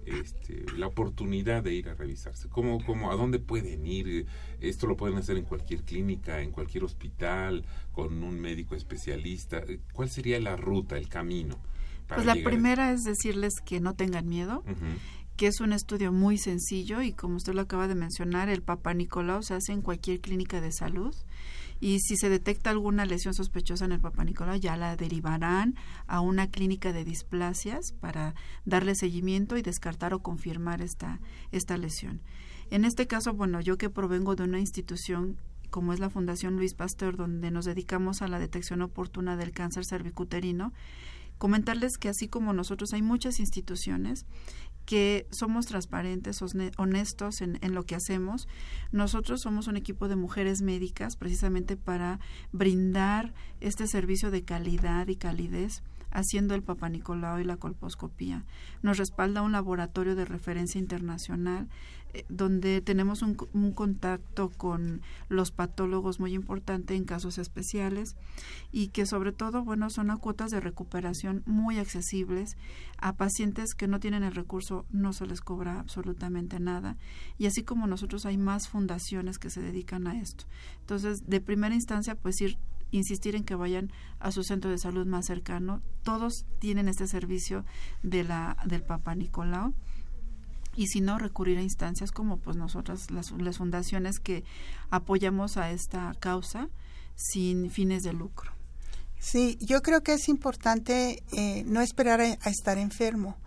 [0.05, 2.47] este, la oportunidad de ir a revisarse?
[2.49, 4.27] ¿Cómo, cómo, ¿A dónde pueden ir?
[4.61, 9.63] Esto lo pueden hacer en cualquier clínica, en cualquier hospital, con un médico especialista.
[9.93, 11.57] ¿Cuál sería la ruta, el camino?
[12.07, 14.63] Pues la primera es decirles que no tengan miedo,
[15.35, 18.93] que es un estudio muy sencillo y como usted lo acaba de mencionar, el Papa
[18.93, 21.15] Nicolau se hace en cualquier clínica de salud
[21.79, 25.75] y si se detecta alguna lesión sospechosa en el Papa Nicolau ya la derivarán
[26.07, 31.19] a una clínica de displasias para darle seguimiento y descartar o confirmar esta,
[31.51, 32.21] esta lesión.
[32.69, 35.37] En este caso, bueno, yo que provengo de una institución
[35.73, 39.85] como es la Fundación Luis Pasteur, donde nos dedicamos a la detección oportuna del cáncer
[39.85, 40.71] cervicuterino,
[41.43, 44.25] comentarles que así como nosotros hay muchas instituciones
[44.85, 46.41] que somos transparentes,
[46.77, 48.47] honestos en, en, lo que hacemos.
[48.93, 52.21] Nosotros somos un equipo de mujeres médicas precisamente para
[52.53, 55.83] brindar este servicio de calidad y calidez
[56.13, 58.45] haciendo el Papa Nicolau y la colposcopía.
[58.81, 61.67] Nos respalda un laboratorio de referencia internacional
[62.13, 63.33] eh, donde tenemos un,
[63.73, 68.15] contacto con los patólogos muy importante en casos especiales
[68.71, 72.55] y que sobre todo, bueno, son a cuotas de recuperación muy accesibles.
[72.99, 76.97] A pacientes que no tienen el recurso no se les cobra absolutamente nada.
[77.39, 80.45] Y así como nosotros hay más fundaciones que se dedican a esto.
[80.81, 82.57] Entonces, de primera instancia, pues ir
[82.93, 85.81] insistir en que vayan a su centro de salud más cercano.
[86.03, 87.65] Todos tienen este servicio
[88.03, 89.73] de la, del Papa Nicolau
[90.75, 94.43] y si no recurrir a instancias como pues nosotras las, las fundaciones que
[94.89, 96.69] apoyamos a esta causa
[97.15, 98.51] sin fines de lucro.
[99.19, 103.37] Sí, yo creo que es importante eh, no esperar a, estar enfermo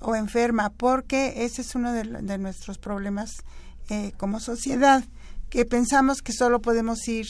[0.00, 3.44] o enferma, porque ese es uno de, nuestros problemas
[3.90, 5.04] eh, como sociedad,
[5.50, 7.26] que pensamos que solo podemos ir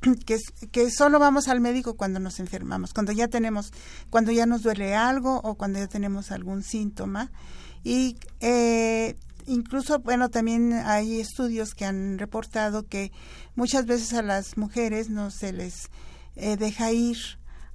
[0.26, 0.38] que,
[0.70, 3.72] que solo vamos al médico cuando nos enfermamos, cuando ya tenemos,
[4.10, 7.30] cuando ya nos duele algo o cuando ya tenemos algún síntoma.
[7.82, 13.12] Y eh, incluso, bueno, también hay estudios que han reportado que
[13.54, 15.90] muchas veces a las mujeres no se les
[16.36, 17.16] eh, deja ir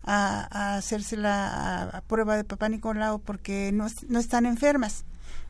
[0.04, 5.06] a, hacerse la prueba de papá Nicolau porque no, no están enfermas,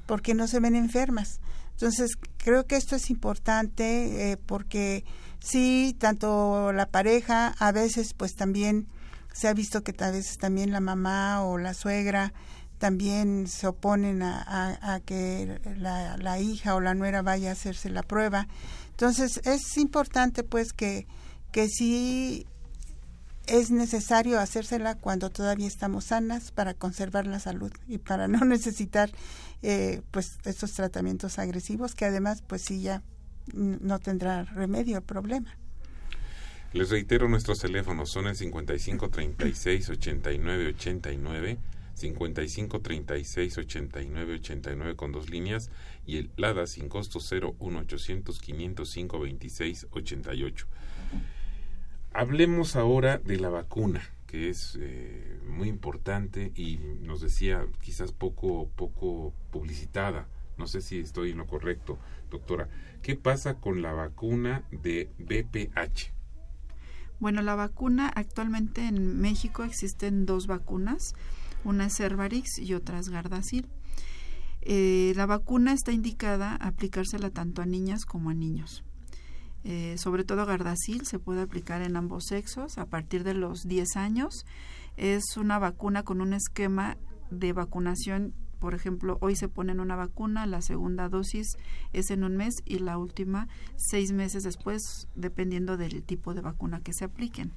[0.05, 1.39] porque no se ven enfermas.
[1.71, 5.03] Entonces, creo que esto es importante eh, porque
[5.45, 8.87] sí, tanto la pareja, a veces pues también
[9.33, 12.33] se ha visto que a veces también la mamá o la suegra
[12.77, 18.47] también se oponen a, que la, hija o la nuera vaya a hacerse la prueba.
[18.91, 21.07] Entonces es importante pues que,
[21.51, 22.45] que sí
[23.47, 29.11] es necesario hacérsela cuando todavía estamos sanas para conservar la salud y para no necesitar
[29.61, 33.03] eh, pues estos tratamientos agresivos que además pues sí ya
[33.53, 35.55] no tendrá remedio el problema.
[36.73, 41.57] Les reitero nuestros teléfonos son el 55 36 89 89
[41.93, 45.69] 55 36 89 89 con dos líneas
[46.05, 50.67] y el LADA sin costo 0 1 800 505 26 88.
[52.13, 58.69] Hablemos ahora de la vacuna, que es eh, muy importante y nos decía quizás poco,
[58.75, 60.27] poco publicitada.
[60.57, 61.97] No sé si estoy en lo correcto,
[62.37, 62.69] doctora.
[63.01, 66.13] ¿Qué pasa con la vacuna de BPH?
[67.19, 71.15] Bueno, la vacuna actualmente en México existen dos vacunas,
[71.63, 73.67] una es Cervarix y otra es Gardasil.
[74.61, 78.83] Eh, la vacuna está indicada a aplicársela tanto a niñas como a niños.
[79.63, 83.95] Eh, sobre todo Gardasil, se puede aplicar en ambos sexos a partir de los 10
[83.95, 84.45] años.
[84.97, 86.97] Es una vacuna con un esquema
[87.31, 88.33] de vacunación,
[88.65, 91.55] por ejemplo, hoy se ponen una vacuna, la segunda dosis
[91.93, 96.79] es en un mes y la última seis meses después, dependiendo del tipo de vacuna
[96.79, 97.51] que se apliquen.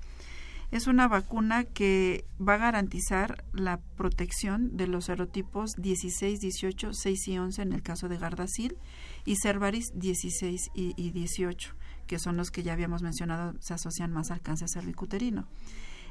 [0.71, 7.29] Es una vacuna que va a garantizar la protección de los serotipos 16, 18, 6
[7.29, 8.77] y 11 en el caso de Gardasil
[9.25, 11.75] y Cervaris 16 y, y 18
[12.07, 15.47] que son los que ya habíamos mencionado, se asocian más al cáncer cervicuterino.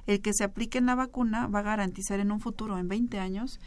[0.08, 3.20] El que se aplique en la vacuna va a garantizar en un futuro, en 20
[3.20, 3.60] años,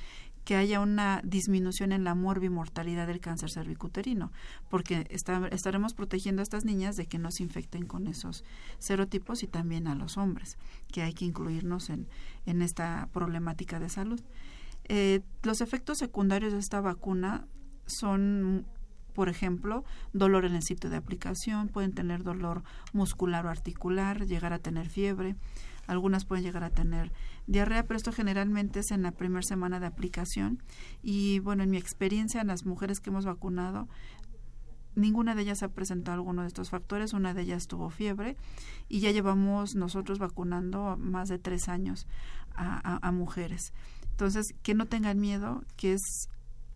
[0.44, 4.32] que haya una disminución en la morbimortalidad del cáncer cervicuterino,
[4.68, 8.44] porque estaremos protegiendo a estas niñas de que no se infecten con esos
[8.78, 10.58] serotipos y también a los hombres,
[10.92, 12.08] que hay que incluirnos en,
[12.46, 14.20] en esta problemática de salud.
[14.84, 17.46] Eh, los efectos secundarios de esta vacuna
[17.86, 18.66] son
[19.10, 22.62] por ejemplo, dolor en el sitio de aplicación, pueden tener dolor
[22.92, 25.36] muscular o articular, llegar a tener fiebre,
[25.90, 27.12] algunas pueden llegar a tener
[27.46, 30.62] diarrea, pero esto generalmente es en la primera semana de aplicación
[31.02, 33.88] y bueno, en mi experiencia en las mujeres que hemos vacunado,
[34.94, 38.36] ninguna de ellas ha presentado alguno de estos factores, una de ellas tuvo fiebre
[38.88, 42.06] y ya llevamos nosotros vacunando más de tres años
[42.54, 43.72] a, a mujeres.
[44.10, 46.28] Entonces, que no tengan miedo, que es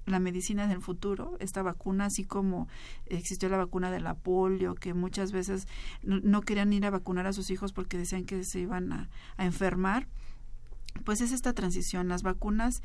[0.07, 2.69] la medicina del futuro, esta vacuna, así como
[3.07, 5.67] existió la vacuna de la polio, que muchas veces
[6.03, 9.45] no, querían ir a vacunar a sus hijos porque decían que se iban a, a
[9.45, 10.07] enfermar,
[11.05, 12.09] pues es esta transición.
[12.09, 12.83] Las vacunas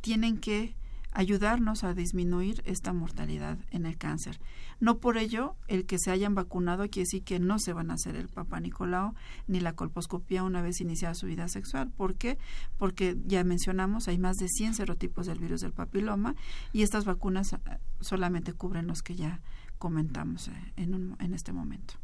[0.00, 0.76] tienen que
[1.14, 4.40] ayudarnos a disminuir esta mortalidad en el cáncer.
[4.80, 7.94] No por ello el que se hayan vacunado quiere decir que no se van a
[7.94, 9.14] hacer el papá Nicolau
[9.46, 11.90] ni la colposcopía una vez iniciada su vida sexual.
[11.90, 12.38] ¿Por qué?
[12.76, 16.34] Porque ya mencionamos, hay más de 100 serotipos del virus del papiloma
[16.72, 17.58] y estas vacunas eh,
[18.00, 19.40] solamente cubren los que ya
[19.78, 21.94] comentamos eh, en, en este momento.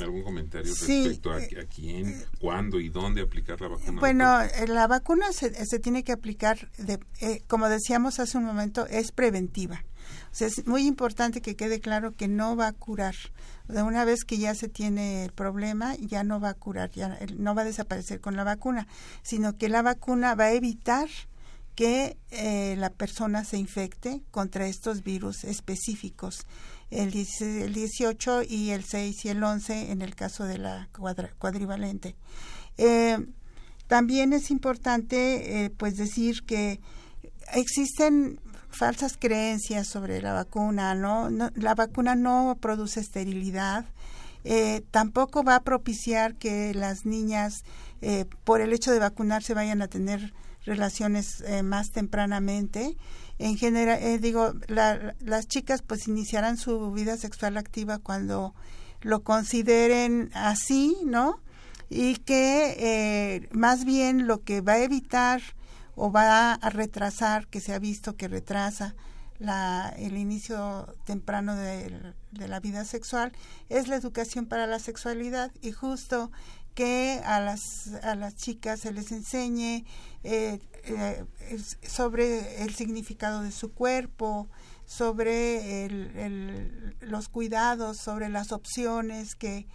[0.00, 4.00] ¿Algún comentario respecto a, eh, quién, cuándo y dónde aplicar la vacuna?
[4.00, 8.44] Bueno, eh, la vacuna se, se tiene que aplicar, de, eh, como decíamos hace un
[8.44, 9.84] momento, es preventiva.
[10.32, 13.14] O sea, es muy importante que quede claro que no va a curar.
[13.68, 17.18] De una vez que ya se tiene el problema, ya no va a curar, ya
[17.36, 18.88] no va a desaparecer con la vacuna,
[19.22, 21.08] sino que la vacuna va a evitar
[21.74, 22.18] que
[22.76, 26.46] la persona se infecte contra estos virus específicos
[26.92, 30.88] el, 18 y el 6 y el 11 en el caso de la
[31.38, 32.14] cuadrivalente.
[32.76, 33.18] Eh,
[33.86, 36.80] también es importante eh, pues decir que
[37.54, 38.40] existen
[38.70, 41.28] falsas creencias sobre la vacuna, ¿no?
[41.54, 43.84] la vacuna no produce esterilidad,
[44.44, 47.64] eh, tampoco va a propiciar que las niñas,
[48.44, 50.32] por el hecho de vacunarse, vayan a tener
[50.64, 52.96] relaciones más tempranamente
[53.42, 58.54] en general, eh, digo, las chicas pues iniciarán su vida sexual activa cuando
[59.00, 61.40] lo consideren así, ¿no?
[61.90, 65.42] Y que eh, más bien lo que va a evitar
[65.96, 68.94] o va a retrasar, que se ha visto que retrasa
[69.38, 73.32] la, el inicio temprano de la vida sexual,
[73.68, 76.30] es la educación para la sexualidad y justo
[76.74, 79.84] que a las, a las chicas se les enseñe
[80.24, 81.24] eh, eh,
[81.86, 84.48] sobre el significado de su cuerpo,
[84.84, 85.88] sobre
[87.00, 89.66] los cuidados, sobre las opciones que,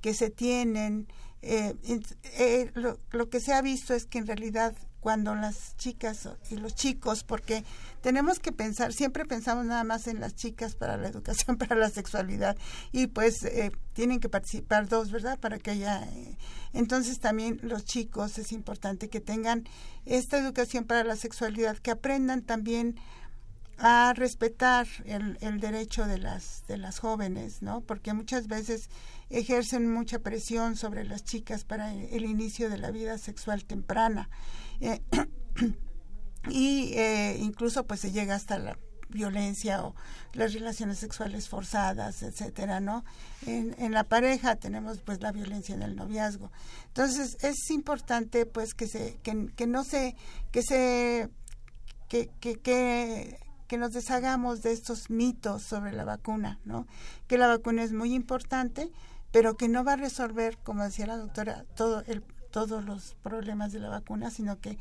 [0.00, 1.08] que se tienen.
[1.42, 4.74] Eh, lo, lo, que se ha visto es que en realidad
[5.06, 7.62] cuando las chicas y los chicos, porque
[8.00, 11.90] tenemos que pensar, siempre pensamos nada más en las chicas para la educación, para la
[11.90, 12.56] sexualidad,
[12.90, 15.38] y pues eh, tienen que participar dos, ¿verdad?
[15.38, 16.02] Para que haya...
[16.02, 16.36] Eh,
[16.72, 19.62] entonces también los chicos es importante que tengan
[20.06, 22.96] esta educación para la sexualidad, que aprendan también
[23.78, 28.88] a respetar el, el, derecho de las de las jóvenes no porque muchas veces
[29.28, 34.28] ejercen mucha presión sobre las chicas para el, inicio de la vida sexual temprana
[36.48, 39.94] y eh, incluso pues se llega hasta la violencia o
[40.32, 43.04] las relaciones sexuales forzadas, etcétera, ¿no?
[43.46, 46.50] En, en, la pareja tenemos pues la violencia en el noviazgo.
[46.88, 50.16] Entonces es importante pues que se que, que no se
[50.50, 51.30] que se
[52.08, 56.86] que, que, que que nos deshagamos de estos mitos sobre la vacuna, ¿no?
[57.26, 58.92] Que la vacuna es muy importante,
[59.32, 63.72] pero que no va a resolver, como decía la doctora, todo el, todos los problemas
[63.72, 64.78] de la vacuna, sino que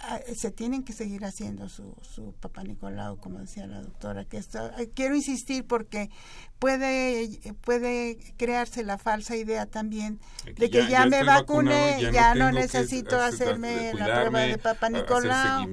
[0.00, 4.36] Ah, se tienen que seguir haciendo su, su papá Nicolau, como decía la doctora, que
[4.36, 6.10] esto, quiero insistir porque
[6.58, 10.20] puede, puede crearse la falsa idea también
[10.56, 15.66] de que, ya, me vacuné, ya, no, necesito hacerme la prueba de papá Nicolau.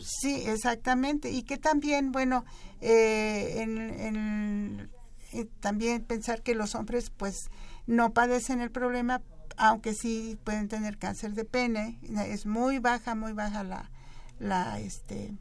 [0.00, 2.46] Sí, exactamente, y que también, bueno,
[2.80, 4.90] eh, en,
[5.32, 7.50] eh, también pensar que los hombres pues
[7.86, 9.20] no padecen el problema,
[9.56, 11.98] aunque sí pueden tener cáncer de pene,
[12.28, 13.90] es muy baja, muy baja la,
[14.38, 15.34] la, este,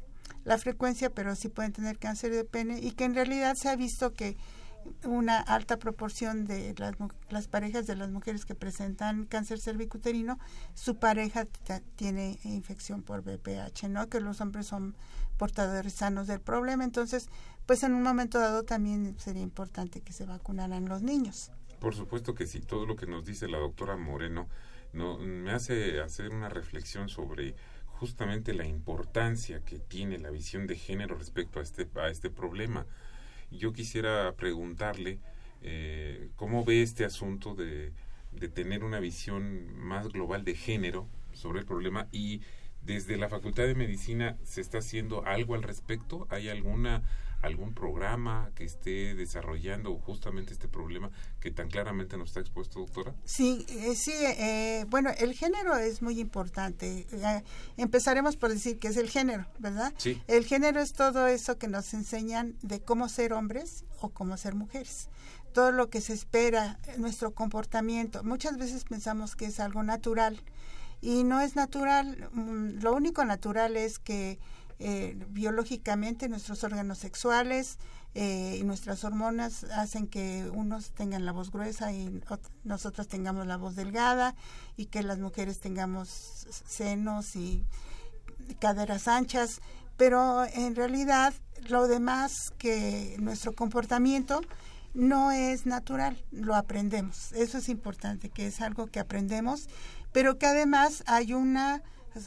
[0.43, 3.75] la frecuencia, pero sí pueden tener cáncer de pene y que en realidad se ha
[3.75, 4.37] visto que
[5.05, 6.95] una alta proporción de las,
[7.29, 10.39] las parejas de las mujeres que presentan cáncer cervicuterino,
[10.73, 11.45] su pareja
[11.95, 14.09] tiene infección por BPH, ¿no?
[14.09, 14.95] Que los hombres son
[15.37, 16.83] portadores sanos del problema.
[16.83, 17.29] Entonces,
[17.65, 21.51] pues en un momento dado también sería importante que se vacunaran los niños.
[21.83, 24.47] Por supuesto que sí, todo lo que nos dice la doctora Moreno
[24.93, 27.55] no, me hace hacer una reflexión sobre
[27.87, 32.85] justamente la importancia que tiene la visión de género respecto a este, a este problema.
[33.51, 35.19] Yo quisiera preguntarle
[35.61, 37.91] eh, cómo ve este asunto de,
[38.31, 42.39] de tener una visión más global de género sobre el problema y
[42.81, 46.27] desde la Facultad de Medicina se está haciendo algo al respecto.
[46.29, 47.03] ¿Hay alguna
[47.43, 53.13] algún programa que esté desarrollando justamente este problema que tan claramente nos está expuesto, doctora?
[53.25, 57.05] Sí, eh, sí, eh, bueno, el género es muy importante.
[57.11, 57.43] Eh,
[57.75, 59.93] empezaremos por decir que es el género, ¿verdad?
[59.97, 60.21] Sí.
[60.27, 64.55] El género es todo eso que nos enseñan de cómo ser hombres o cómo ser
[64.55, 65.09] mujeres.
[65.53, 68.23] Todo lo que se espera, nuestro comportamiento.
[68.23, 70.41] Muchas veces pensamos que es algo natural
[71.01, 72.29] y no es natural.
[72.31, 74.39] Mm, lo único natural es que
[74.85, 77.77] eh, biológicamente nuestros órganos sexuales
[78.15, 82.21] eh, y nuestras hormonas hacen que unos tengan la voz gruesa y
[82.65, 84.35] nosotros tengamos la voz delgada
[84.75, 86.09] y que las mujeres tengamos
[86.67, 87.63] senos y
[88.59, 89.61] caderas anchas,
[89.95, 91.33] pero en realidad
[91.69, 94.41] lo demás que nuestro comportamiento
[94.93, 97.31] no es natural, lo aprendemos.
[97.31, 99.69] Eso es importante, que es algo que aprendemos,
[100.11, 101.81] pero que además hay una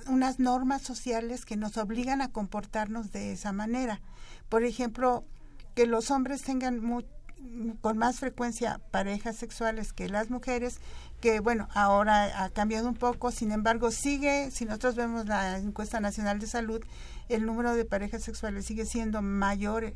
[0.09, 4.01] unas normas sociales que nos obligan a comportarnos de esa manera.
[4.49, 5.24] Por ejemplo,
[5.74, 6.80] que los hombres tengan
[7.80, 10.80] con más frecuencia parejas sexuales que las mujeres,
[11.20, 16.01] que bueno, ahora ha cambiado un poco, sin embargo sigue, si nosotros vemos la encuesta
[16.01, 16.82] nacional de salud,
[17.28, 19.95] el número de parejas sexuales sigue siendo mayor eh,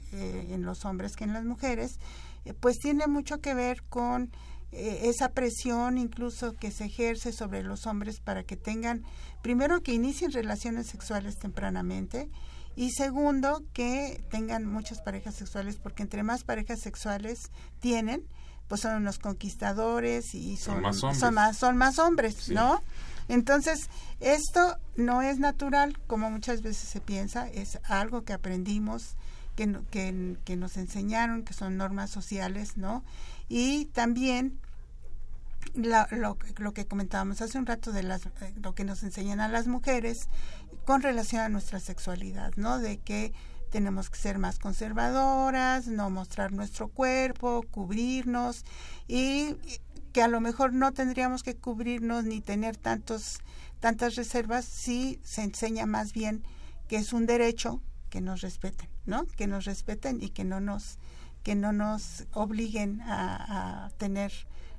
[0.51, 1.99] en los hombres que en las mujeres,
[2.45, 4.31] eh, pues tiene mucho que ver con
[4.73, 9.05] esa presión incluso que se ejerce sobre los hombres para que tengan,
[9.43, 12.29] primero que inicien relaciones sexuales tempranamente
[12.77, 17.51] y segundo que tengan muchas parejas sexuales porque entre más parejas sexuales
[17.81, 18.25] tienen,
[18.69, 22.83] pues son unos conquistadores y son, más hombres, son más, son más hombres ¿no?
[23.29, 29.17] Entonces, esto no es natural como muchas veces se piensa, es algo que aprendimos,
[29.55, 33.05] que, que, que nos enseñaron, que son normas sociales, ¿no?
[33.51, 34.61] Y también
[35.75, 36.07] lo,
[36.59, 39.67] lo, que comentábamos hace un rato de las, eh, lo que nos enseñan a las
[39.67, 40.29] mujeres
[40.85, 42.79] con relación a nuestra sexualidad, ¿no?
[42.79, 43.33] De que
[43.71, 48.65] tenemos que ser más conservadoras, no mostrar nuestro cuerpo, cubrirnos
[49.09, 49.57] y
[50.13, 53.41] que a lo mejor no tendríamos que cubrirnos ni tener tantos
[53.81, 56.45] tantas reservas si se enseña más bien
[56.87, 59.27] que es un derecho que nos respeten, ¿no?
[59.27, 60.99] Que nos respeten y que no nos
[61.43, 64.33] que no nos obliguen a, tener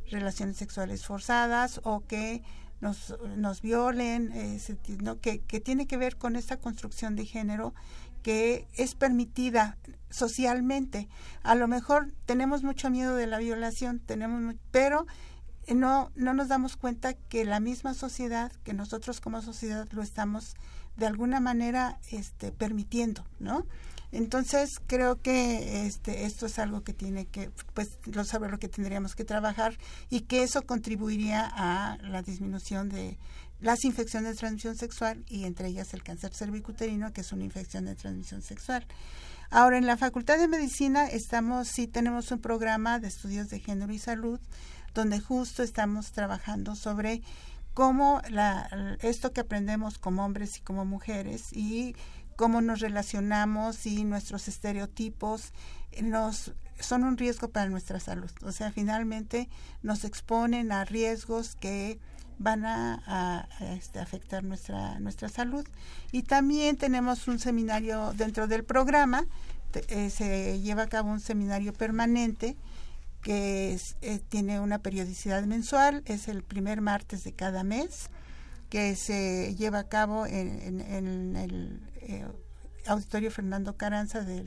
[0.09, 2.43] relaciones sexuales forzadas o que
[2.81, 4.59] nos, nos violen, eh,
[5.21, 7.73] que, que tiene que ver con esta construcción de género
[8.23, 9.77] que es permitida
[10.09, 11.07] socialmente.
[11.43, 15.07] A lo mejor tenemos mucho miedo de la violación, tenemos pero
[15.67, 20.55] no no nos damos cuenta que la misma sociedad, que nosotros como sociedad lo estamos
[20.97, 23.65] de alguna manera este permitiendo, ¿no?
[24.11, 28.67] Entonces creo que este, esto es algo que tiene que, pues lo sabe lo que
[28.67, 29.77] tendríamos que trabajar
[30.09, 33.17] y que eso contribuiría a la disminución de
[33.61, 37.85] las infecciones de transmisión sexual y entre ellas el cáncer cervicuterino, que es una infección
[37.85, 38.85] de transmisión sexual.
[39.49, 43.93] Ahora, en la Facultad de Medicina estamos, sí tenemos un programa de estudios de género
[43.93, 44.39] y salud,
[44.93, 47.21] donde justo estamos trabajando sobre
[47.73, 51.95] cómo la, esto que aprendemos como hombres y como mujeres y
[52.41, 55.53] cómo nos relacionamos y nuestros estereotipos
[56.01, 58.31] nos son un riesgo para nuestra salud.
[58.41, 59.47] O sea, finalmente
[59.83, 61.99] nos exponen a riesgos que
[62.39, 65.63] van a, este, afectar nuestra, nuestra salud.
[66.11, 69.27] Y también tenemos un seminario dentro del programa,
[69.89, 72.57] eh, se lleva a cabo un seminario permanente
[73.21, 78.09] que eh, tiene una periodicidad mensual, es el primer martes de cada mes,
[78.71, 80.79] que se lleva a cabo en,
[81.35, 82.25] el eh,
[82.87, 84.45] Auditorio Fernando Caranza de,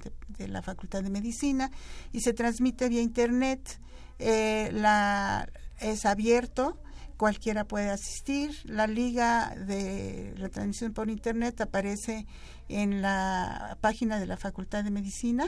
[0.48, 1.70] la Facultad de Medicina
[2.10, 3.78] y se transmite vía Internet.
[4.18, 5.46] la,
[5.78, 6.80] es abierto
[7.18, 8.56] cualquiera puede asistir.
[8.64, 12.26] La liga de la transmisión por internet aparece
[12.68, 15.46] en la página de la Facultad de Medicina,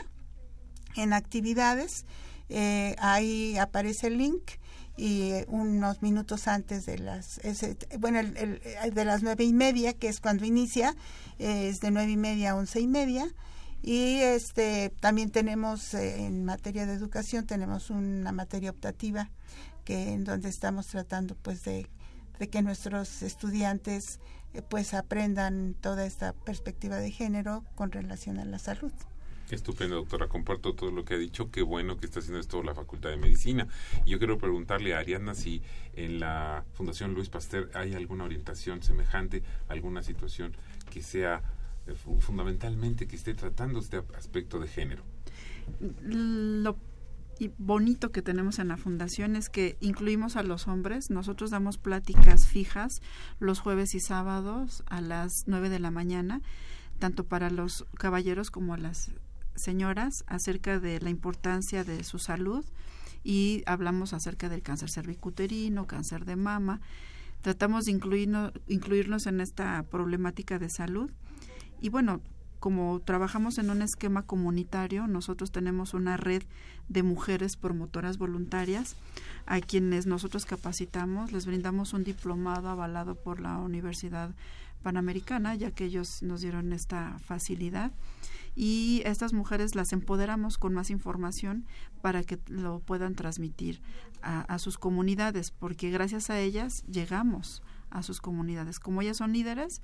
[0.97, 2.05] en actividades.
[2.49, 4.43] Eh, ahí aparece el link
[4.97, 7.41] y unos minutos antes de las
[7.99, 10.97] bueno de las nueve y media que es cuando inicia
[11.39, 13.29] es de nueve y media a once y media
[13.83, 19.31] y este también tenemos eh, en materia de educación tenemos una materia optativa
[19.87, 21.89] que en donde estamos tratando pues de,
[22.51, 24.19] que nuestros estudiantes
[24.53, 28.93] eh, pues aprendan toda esta perspectiva de género con relación a la salud.
[29.51, 30.29] Estupendo, doctora.
[30.29, 31.51] Comparto todo lo que ha dicho.
[31.51, 33.69] Qué bueno que está haciendo esto la Facultad de Medicina.
[34.05, 35.63] Yo quiero preguntarle a Ariadna si
[35.95, 40.57] en la Fundación Luis Pasteur hay alguna orientación semejante, alguna situación
[40.91, 41.43] que sea
[41.87, 45.05] eh, fundamentalmente que esté tratando este aspecto de género.
[46.03, 46.77] Lo
[47.59, 51.11] bonito que tenemos en la fundación es que incluimos a los hombres.
[51.11, 53.01] Nosotros damos pláticas fijas
[53.39, 56.43] los jueves y sábados a las nueve de la mañana,
[56.99, 59.13] tanto para los caballeros como las
[59.57, 62.65] señoras, acerca de la importancia de su salud
[63.25, 66.81] y hablamos acerca del cáncer cervicuterino, cáncer de mama.
[67.43, 71.11] Tratamos de incluirnos, incluirnos en esta problemática de salud.
[71.81, 72.21] Y bueno,
[72.61, 76.43] como trabajamos en un esquema comunitario, nosotros tenemos una red
[76.89, 78.97] de mujeres promotoras voluntarias
[79.45, 84.31] a quienes nosotros capacitamos, les brindamos un diplomado avalado por la Universidad
[84.83, 87.93] Panamericana, ya que ellos nos dieron esta facilidad
[88.57, 91.67] y estas mujeres las empoderamos con más información
[92.01, 93.83] para que lo puedan transmitir
[94.23, 98.81] a, sus comunidades, porque gracias a ellas llegamos a sus comunidades.
[98.81, 99.83] Como ellas son líderes,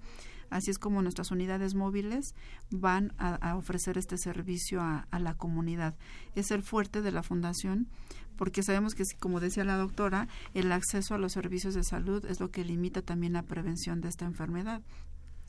[0.50, 2.34] Así es como nuestras unidades móviles
[2.70, 5.94] van a, ofrecer este servicio a, la comunidad.
[6.34, 7.88] Es el fuerte de la fundación
[8.36, 12.38] porque sabemos que, como decía la doctora, el acceso a los servicios de salud es
[12.38, 14.82] lo que limita también la prevención de esta enfermedad.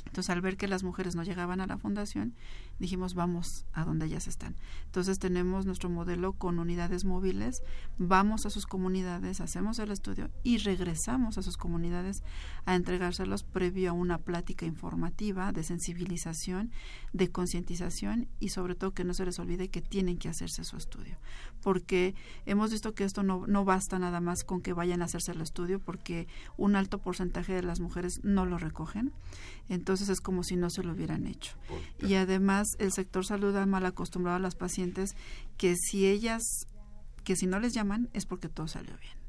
[0.06, 2.36] Entonces, al ver que las mujeres no llegaban a la fundación,
[2.80, 4.56] dijimos, vamos a donde ellas están.
[4.86, 7.62] Entonces, tenemos nuestro modelo con unidades móviles,
[7.98, 12.24] vamos a sus comunidades, hacemos el estudio y regresamos a sus comunidades
[12.66, 16.72] a entregárselos previo a una plática informativa de sensibilización,
[17.14, 20.78] de concientización y sobre todo que no se les olvide que tienen que hacerse su
[20.78, 21.18] estudio.
[21.62, 25.32] Porque hemos visto que esto no, no basta nada más con que vayan a hacerse
[25.32, 26.28] el estudio, porque
[26.58, 29.12] un alto porcentaje de las mujeres no lo recogen
[29.70, 31.56] entonces es como si no se lo hubieran hecho.
[32.00, 35.16] Y además el sector salud ha mal acostumbrado a las pacientes
[35.58, 36.68] que si ellas,
[37.24, 39.24] que si no les llaman es porque todo salió bien.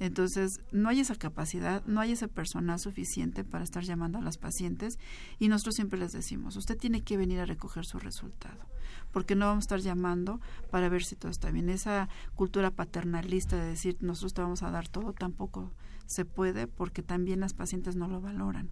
[0.00, 4.38] Entonces, no hay esa capacidad, no hay ese personal suficiente para estar llamando a las
[4.38, 4.98] pacientes
[5.38, 8.64] y nosotros siempre les decimos, usted tiene que venir a recoger su resultado,
[9.12, 11.68] porque no vamos a estar llamando para ver si todo está bien.
[11.68, 15.70] Esa cultura paternalista de decir, nosotros te vamos a dar todo, tampoco
[16.06, 18.70] se puede porque también las pacientes no lo valoran.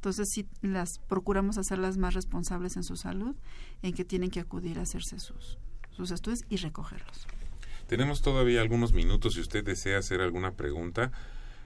[0.00, 3.36] Entonces sí las procuramos hacerlas más responsables en su salud,
[3.82, 5.58] en que tienen que acudir a hacerse sus,
[5.90, 7.26] sus estudios y recogerlos.
[7.86, 9.34] Tenemos todavía algunos minutos.
[9.34, 11.12] Si usted desea hacer alguna pregunta,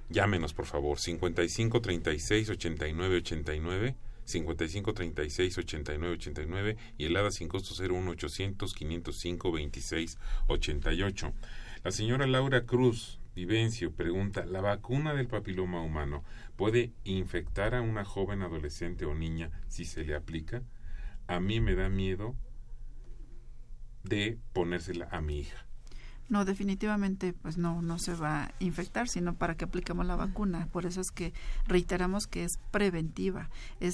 [0.08, 0.98] llámenos por favor.
[0.98, 3.96] 55 36 89 89.
[4.24, 10.18] 55 36 89 89 y el ADA sin costo 01 800 505 26
[10.48, 11.32] 88.
[11.84, 16.22] La señora Laura Cruz Vivencio pregunta, ¿la vacuna del papiloma humano
[16.56, 20.62] puede infectar a una joven adolescente o niña si se le aplica?
[21.26, 22.34] A mí me da miedo
[24.02, 25.66] de ponérsela a mi hija.
[26.28, 30.68] No, definitivamente, pues no, no se va a infectar, sino para que apliquemos la vacuna.
[30.72, 31.34] Por eso es que
[31.66, 33.50] reiteramos que es preventiva,
[33.80, 33.92] es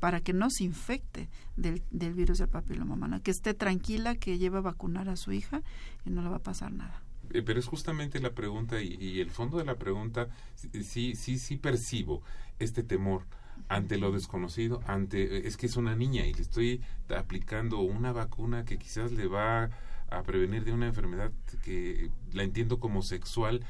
[0.00, 4.38] para que no se infecte del, del virus del papiloma humano, que esté tranquila, que
[4.38, 5.62] lleve a vacunar a su hija
[6.04, 7.02] y no le va a pasar nada.
[7.32, 11.56] Eh, pero es justamente la pregunta y, el fondo de la pregunta, sí, sí, sí
[11.56, 12.22] percibo
[12.58, 13.22] este temor
[13.68, 18.64] ante lo desconocido, ante es que es una niña y le estoy aplicando una vacuna
[18.64, 19.70] que quizás le va
[20.10, 23.64] a prevenir de una enfermedad que la entiendo como sexual,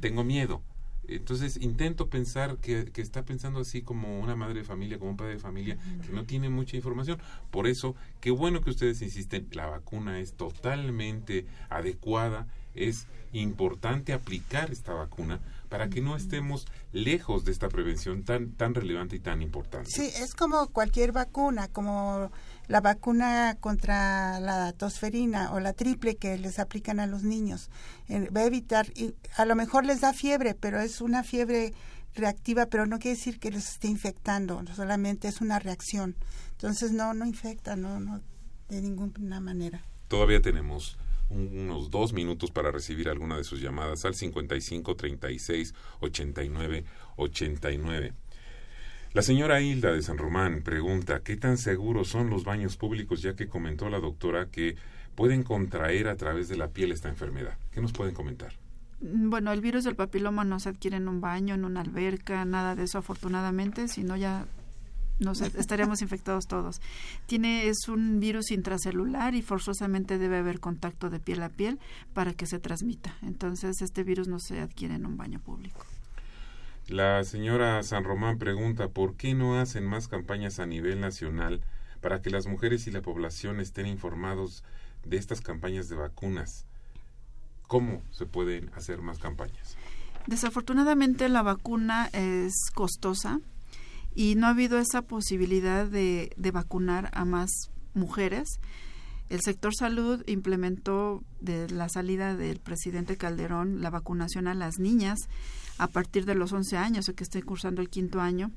[0.00, 0.62] tengo miedo.
[1.08, 5.16] Entonces intento pensar que, que, está pensando así como una madre de familia, como un
[5.16, 7.18] padre de familia, que no tiene mucha información.
[7.50, 14.70] Por eso, qué bueno que ustedes insisten, la vacuna es totalmente adecuada, es importante aplicar
[14.70, 19.42] esta vacuna para que no estemos lejos de esta prevención tan, tan relevante y tan
[19.42, 19.90] importante.
[19.90, 22.30] Sí, es como cualquier vacuna, como
[22.68, 27.70] la vacuna contra la tosferina o la triple que les aplican a los niños.
[28.08, 31.74] Eh, va a evitar, y a lo mejor les da fiebre, pero es una fiebre
[32.14, 36.16] reactiva, pero no quiere decir que les esté infectando, solamente es una reacción.
[36.52, 38.22] Entonces no, no infecta, no, no,
[38.68, 39.84] de ninguna manera.
[40.08, 40.96] Todavía tenemos
[41.28, 46.84] unos dos minutos para recibir alguna de sus llamadas al 55 36 89
[47.16, 48.12] 89.
[49.12, 53.34] La señora Hilda de San Román pregunta ¿qué tan seguros son los baños públicos ya
[53.34, 54.76] que comentó la doctora que
[55.14, 57.56] pueden contraer a través de la piel esta enfermedad?
[57.72, 58.52] ¿Qué nos pueden comentar?
[59.00, 62.44] Mm, bueno, el virus del papiloma no se adquiere en un baño, en una alberca,
[62.44, 64.46] nada de eso afortunadamente, sino ya
[65.18, 66.80] nos estaríamos infectados todos.
[67.26, 71.78] Tiene es un virus intracelular y forzosamente debe haber contacto de piel a piel
[72.12, 73.16] para que se transmita.
[73.22, 75.84] Entonces, este virus no se adquiere en un baño público.
[76.88, 81.60] La señora San Román pregunta por qué no hacen más campañas a nivel nacional
[82.00, 84.62] para que las mujeres y la población estén informados
[85.04, 86.64] de estas campañas de vacunas.
[87.66, 89.76] ¿Cómo se pueden hacer más campañas?
[90.28, 93.40] Desafortunadamente la vacuna es costosa
[94.16, 98.48] y no ha habido esa posibilidad de, de vacunar a más mujeres.
[99.28, 105.18] El sector salud implementó de la salida del presidente Calderón la vacunación a las niñas
[105.78, 108.50] a partir de los 11 años o que esté cursando el quinto año,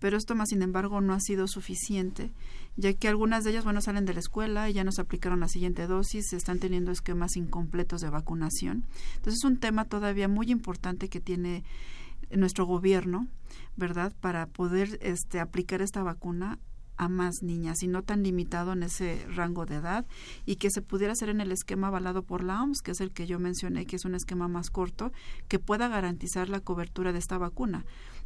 [0.00, 2.30] pero esto más sin embargo no ha sido suficiente,
[2.76, 5.48] ya que algunas de ellas, bueno, salen de la escuela y ya nos aplicaron la
[5.48, 8.84] siguiente dosis, están teniendo esquemas incompletos de vacunación.
[9.16, 11.64] Entonces es un tema todavía muy importante que tiene
[12.30, 13.28] nuestro gobierno,
[13.76, 16.58] ¿verdad?, para poder este, aplicar esta vacuna
[16.96, 20.06] a más niñas y no tan limitado en ese rango de edad
[20.44, 23.12] y que se pudiera hacer en el esquema avalado por la OMS, que es el
[23.12, 25.12] que yo mencioné, que es un esquema más corto,
[25.48, 27.84] que pueda garantizar la cobertura de esta vacuna.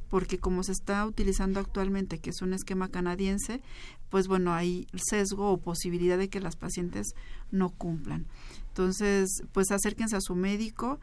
[0.09, 3.61] Porque como se está utilizando actualmente, que es un esquema canadiense,
[4.09, 7.15] pues bueno, hay sesgo o posibilidad de que las pacientes
[7.53, 8.27] no cumplan.
[8.69, 10.99] Entonces, pues acérquense a su médico,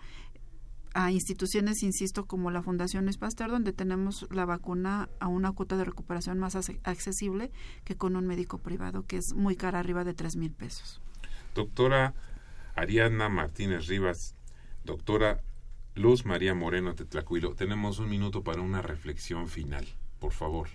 [0.98, 5.78] a instituciones, insisto, como la Fundación Luis Pasteur, donde tenemos la vacuna a una cuota
[5.78, 7.52] de recuperación más accesible
[7.84, 11.00] que con un médico privado, que es muy cara, arriba de tres mil pesos.
[11.54, 12.16] Doctora
[12.74, 14.34] Ariadna Martínez Rivas,
[14.86, 15.44] doctora
[15.94, 19.86] Luz María Moreno Tetlacuilo, tenemos un minuto para una reflexión final,
[20.20, 20.68] por favor.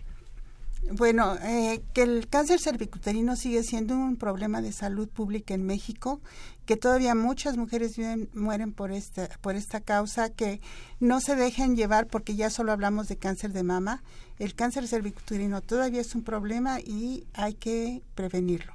[0.90, 6.20] Bueno, eh, que el cáncer cervicuterino sigue siendo un problema de salud pública en México,
[6.66, 7.92] que todavía muchas mujeres
[8.34, 10.60] mueren por esta, por esta causa, que
[10.98, 14.02] no se dejen llevar porque ya solo hablamos de cáncer de mama.
[14.38, 18.74] El cáncer cervicuterino todavía es un problema y hay que prevenirlo.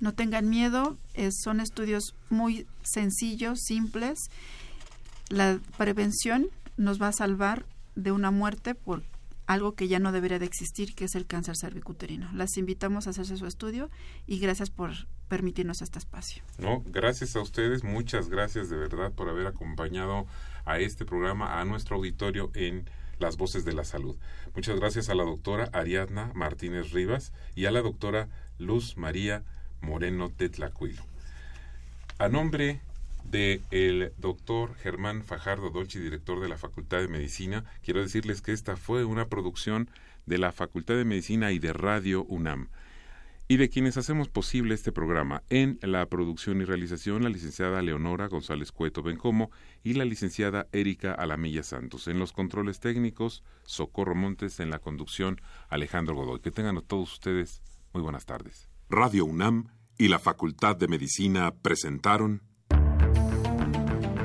[0.00, 0.96] No tengan miedo,
[1.42, 4.18] son estudios muy sencillos, simples.
[5.28, 9.02] La prevención nos va a salvar de una muerte por
[9.46, 12.30] algo que ya no debería de existir, que es el cáncer cervicuterino.
[12.32, 13.90] Las invitamos a hacerse su estudio
[14.26, 14.92] y gracias por
[15.28, 16.42] permitirnos este espacio.
[16.58, 20.26] No, gracias a ustedes, muchas gracias de verdad por haber acompañado
[20.64, 22.88] a este programa, a nuestro auditorio en
[23.18, 24.16] Las Voces de la Salud.
[24.54, 28.28] Muchas gracias a la doctora Ariadna Martínez Rivas y a la doctora
[28.58, 29.44] Luz María
[29.80, 31.02] Moreno Tetlacuilo.
[32.18, 32.80] A nombre
[33.30, 37.64] de el doctor Germán Fajardo Dolci, director de la Facultad de Medicina.
[37.82, 39.90] Quiero decirles que esta fue una producción
[40.26, 42.68] de la Facultad de Medicina y de Radio UNAM.
[43.46, 48.26] Y de quienes hacemos posible este programa en la producción y realización, la licenciada Leonora
[48.28, 49.50] González Cueto Bencomo
[49.82, 52.08] y la licenciada Erika Alamilla Santos.
[52.08, 56.40] En los controles técnicos, Socorro Montes, en la conducción, Alejandro Godoy.
[56.40, 57.62] Que tengan todos ustedes
[57.92, 58.70] muy buenas tardes.
[58.88, 59.68] Radio UNAM
[59.98, 62.42] y la Facultad de Medicina presentaron